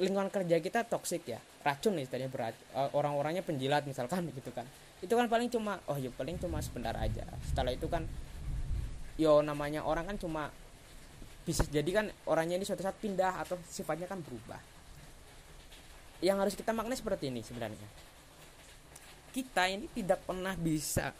lingkungan 0.00 0.32
kerja 0.32 0.56
kita 0.60 0.88
toksik 0.88 1.28
ya 1.28 1.40
racun 1.62 2.00
istilahnya 2.00 2.32
berat 2.32 2.56
uh, 2.74 2.90
orang-orangnya 2.96 3.44
penjilat 3.44 3.84
misalkan 3.84 4.28
gitu 4.32 4.50
kan. 4.52 4.64
Itu 5.04 5.14
kan 5.14 5.28
paling 5.28 5.52
cuma 5.52 5.78
oh 5.88 5.96
ya 6.00 6.08
paling 6.12 6.40
cuma 6.40 6.60
sebentar 6.64 6.96
aja. 6.96 7.24
Setelah 7.48 7.72
itu 7.76 7.86
kan 7.86 8.08
yo 9.20 9.44
namanya 9.44 9.84
orang 9.84 10.08
kan 10.08 10.16
cuma 10.16 10.48
bisa 11.42 11.66
jadi 11.68 11.90
kan 11.90 12.06
orangnya 12.24 12.56
ini 12.56 12.64
suatu 12.64 12.86
saat 12.86 12.96
pindah 12.96 13.44
atau 13.44 13.60
sifatnya 13.68 14.08
kan 14.08 14.24
berubah. 14.24 14.60
Yang 16.22 16.36
harus 16.38 16.54
kita 16.54 16.70
maknai 16.70 16.96
seperti 16.96 17.28
ini 17.28 17.42
sebenarnya 17.44 18.11
kita 19.32 19.64
ini 19.72 19.88
tidak 19.96 20.20
pernah 20.28 20.52
bisa 20.52 21.16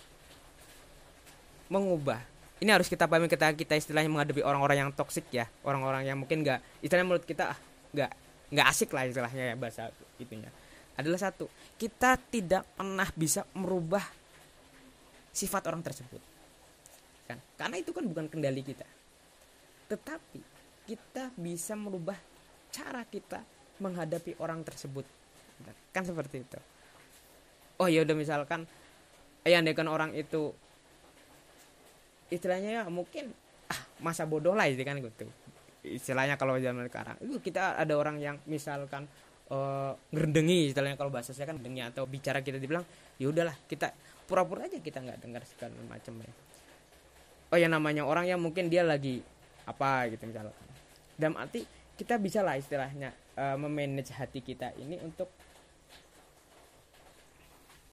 mengubah. 1.72 2.20
Ini 2.62 2.70
harus 2.70 2.86
kita 2.86 3.08
pahami 3.08 3.26
kita 3.26 3.50
kita 3.56 3.74
istilahnya 3.74 4.12
menghadapi 4.12 4.44
orang-orang 4.44 4.86
yang 4.86 4.90
toksik 4.92 5.26
ya. 5.32 5.48
Orang-orang 5.64 6.06
yang 6.06 6.20
mungkin 6.20 6.44
nggak 6.44 6.84
istilahnya 6.84 7.08
menurut 7.08 7.26
kita 7.26 7.56
ah 7.56 7.58
nggak 7.90 8.10
nggak 8.52 8.66
asik 8.68 8.92
lah 8.92 9.08
istilahnya 9.08 9.44
ya 9.50 9.54
bahasa 9.56 9.90
itunya. 10.20 10.52
Adalah 10.94 11.18
satu 11.18 11.48
kita 11.80 12.20
tidak 12.30 12.68
pernah 12.76 13.08
bisa 13.16 13.48
merubah 13.56 14.04
sifat 15.32 15.72
orang 15.72 15.82
tersebut. 15.82 16.20
Kan? 17.26 17.40
Karena 17.56 17.80
itu 17.80 17.90
kan 17.90 18.04
bukan 18.04 18.28
kendali 18.28 18.62
kita. 18.62 18.86
Tetapi 19.88 20.40
kita 20.86 21.32
bisa 21.34 21.72
merubah 21.74 22.20
cara 22.70 23.02
kita 23.08 23.40
menghadapi 23.80 24.38
orang 24.38 24.62
tersebut. 24.62 25.08
Kan 25.90 26.04
seperti 26.06 26.44
itu 26.44 26.60
oh 27.82 27.90
ya 27.90 28.06
udah 28.06 28.14
misalkan 28.14 28.62
ya 29.42 29.58
andaikan 29.58 29.90
orang 29.90 30.14
itu 30.14 30.54
istilahnya 32.30 32.70
ya 32.78 32.82
mungkin 32.86 33.34
ah 33.66 33.80
masa 33.98 34.22
bodoh 34.22 34.54
lah 34.54 34.70
itu 34.70 34.86
kan 34.86 35.02
gitu. 35.02 35.26
Istilahnya 35.82 36.38
kalau 36.38 36.54
zaman 36.62 36.86
sekarang 36.86 37.18
itu 37.26 37.42
kita 37.42 37.74
ada 37.74 37.98
orang 37.98 38.22
yang 38.22 38.38
misalkan 38.46 39.10
uh, 39.50 39.98
ngerendengi 40.14 40.70
istilahnya 40.70 40.94
kalau 40.94 41.10
bahasa 41.10 41.34
saya 41.34 41.50
kan 41.50 41.58
dengi 41.58 41.82
atau 41.82 42.06
bicara 42.06 42.38
kita 42.38 42.62
dibilang 42.62 42.86
ya 43.18 43.26
udahlah 43.26 43.58
kita 43.66 43.90
pura-pura 44.30 44.70
aja 44.70 44.78
kita 44.78 45.02
nggak 45.02 45.18
dengar 45.18 45.42
segala 45.42 45.74
macam 45.90 46.22
ya. 46.22 46.32
Oh 47.50 47.58
ya 47.58 47.66
namanya 47.66 48.06
orang 48.06 48.30
yang 48.30 48.38
mungkin 48.38 48.70
dia 48.70 48.86
lagi 48.86 49.18
apa 49.66 50.06
gitu 50.14 50.22
misalkan. 50.30 50.54
Dalam 51.18 51.34
arti 51.34 51.66
kita 51.98 52.16
bisa 52.16 52.46
lah 52.46 52.54
istilahnya 52.54 53.10
uh, 53.36 53.58
memanage 53.58 54.14
hati 54.14 54.38
kita 54.38 54.70
ini 54.78 55.02
untuk 55.02 55.28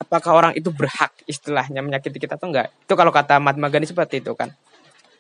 apakah 0.10 0.34
orang 0.34 0.54
itu 0.58 0.74
berhak 0.74 1.14
istilahnya 1.30 1.86
menyakiti 1.86 2.18
kita 2.18 2.36
atau 2.36 2.50
enggak 2.50 2.74
itu 2.74 2.94
kalau 2.98 3.14
kata 3.14 3.38
Mahatma 3.38 3.70
Gandhi 3.70 3.94
seperti 3.94 4.26
itu 4.26 4.34
kan 4.34 4.50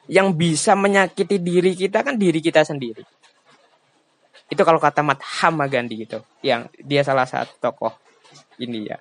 yang 0.09 0.33
bisa 0.33 0.73
menyakiti 0.73 1.37
diri 1.37 1.77
kita 1.77 2.01
kan 2.01 2.17
diri 2.17 2.41
kita 2.41 2.65
sendiri. 2.65 3.05
Itu 4.49 4.65
kalau 4.65 4.81
kata 4.81 5.05
Mahatma 5.05 5.69
Gandhi 5.69 6.09
gitu, 6.09 6.25
yang 6.41 6.65
dia 6.81 7.05
salah 7.05 7.29
satu 7.29 7.53
tokoh 7.61 7.93
ini 8.57 8.89
ya. 8.89 8.97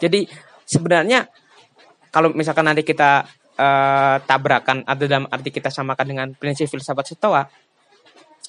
Jadi 0.00 0.24
sebenarnya 0.64 1.28
kalau 2.08 2.32
misalkan 2.32 2.64
nanti 2.64 2.80
kita 2.80 3.28
uh, 3.60 4.16
tabrakan 4.24 4.80
atau 4.88 5.04
dalam 5.04 5.28
arti 5.28 5.52
kita 5.52 5.68
samakan 5.68 6.06
dengan 6.08 6.28
prinsip 6.32 6.72
filsafat 6.72 7.12
Stoa, 7.12 7.44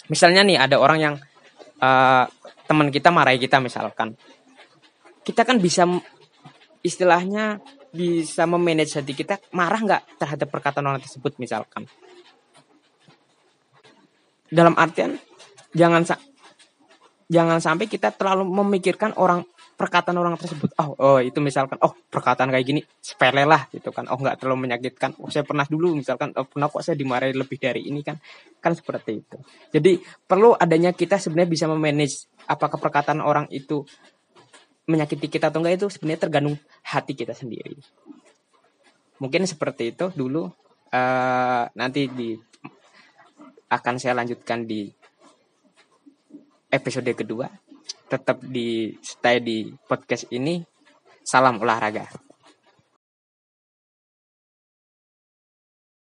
misalnya 0.08 0.48
nih 0.48 0.56
ada 0.56 0.80
orang 0.80 1.00
yang 1.04 1.16
uh, 1.84 2.24
teman 2.64 2.88
kita 2.88 3.12
marahi 3.12 3.44
kita 3.44 3.60
misalkan, 3.60 4.16
kita 5.28 5.44
kan 5.44 5.60
bisa 5.60 5.84
istilahnya 6.86 7.62
bisa 7.94 8.46
memanage 8.46 8.98
hati 8.98 9.14
kita 9.18 9.42
marah 9.56 9.82
nggak 9.82 10.22
terhadap 10.22 10.48
perkataan 10.52 10.86
orang 10.86 11.02
tersebut 11.02 11.38
misalkan? 11.42 11.86
Dalam 14.48 14.78
artian 14.80 15.20
jangan 15.76 16.08
sa 16.08 16.16
jangan 17.28 17.60
sampai 17.60 17.92
kita 17.92 18.16
terlalu 18.16 18.48
memikirkan 18.48 19.12
orang 19.20 19.44
perkataan 19.78 20.18
orang 20.18 20.34
tersebut. 20.42 20.74
Oh 20.82 20.98
oh 20.98 21.20
itu 21.22 21.38
misalkan 21.38 21.78
oh 21.86 21.94
perkataan 22.10 22.50
kayak 22.50 22.66
gini 22.66 22.82
sepele 22.98 23.46
lah 23.46 23.70
gitu 23.70 23.94
kan. 23.94 24.10
Oh 24.10 24.18
nggak 24.18 24.42
terlalu 24.42 24.68
menyakitkan. 24.68 25.14
Oh 25.22 25.30
saya 25.30 25.46
pernah 25.46 25.70
dulu 25.70 25.94
misalkan 25.94 26.34
oh 26.34 26.50
pernah 26.50 26.66
kok 26.66 26.82
saya 26.82 26.98
dimarahi 26.98 27.38
lebih 27.38 27.62
dari 27.62 27.86
ini 27.86 28.02
kan. 28.02 28.18
Kan 28.58 28.74
seperti 28.74 29.22
itu. 29.22 29.38
Jadi 29.70 30.02
perlu 30.02 30.58
adanya 30.58 30.92
kita 30.98 31.22
sebenarnya 31.22 31.50
bisa 31.52 31.66
memanage 31.70 32.26
apakah 32.50 32.82
perkataan 32.82 33.22
orang 33.22 33.46
itu 33.54 33.86
menyakiti 34.88 35.28
kita 35.28 35.52
atau 35.52 35.60
enggak 35.60 35.84
itu 35.84 35.88
sebenarnya 35.92 36.22
tergantung 36.26 36.56
hati 36.82 37.14
kita 37.14 37.36
sendiri. 37.36 37.76
Mungkin 39.20 39.44
seperti 39.44 39.94
itu 39.94 40.10
dulu. 40.16 40.50
Uh, 40.88 41.68
nanti 41.76 42.08
di 42.08 42.40
akan 43.68 44.00
saya 44.00 44.16
lanjutkan 44.16 44.64
di 44.64 44.88
episode 46.72 47.12
kedua. 47.12 47.52
Tetap 48.08 48.40
di 48.48 48.96
stay 49.04 49.44
di 49.44 49.68
podcast 49.86 50.32
ini. 50.32 50.64
Salam 51.28 51.60
olahraga. 51.60 52.27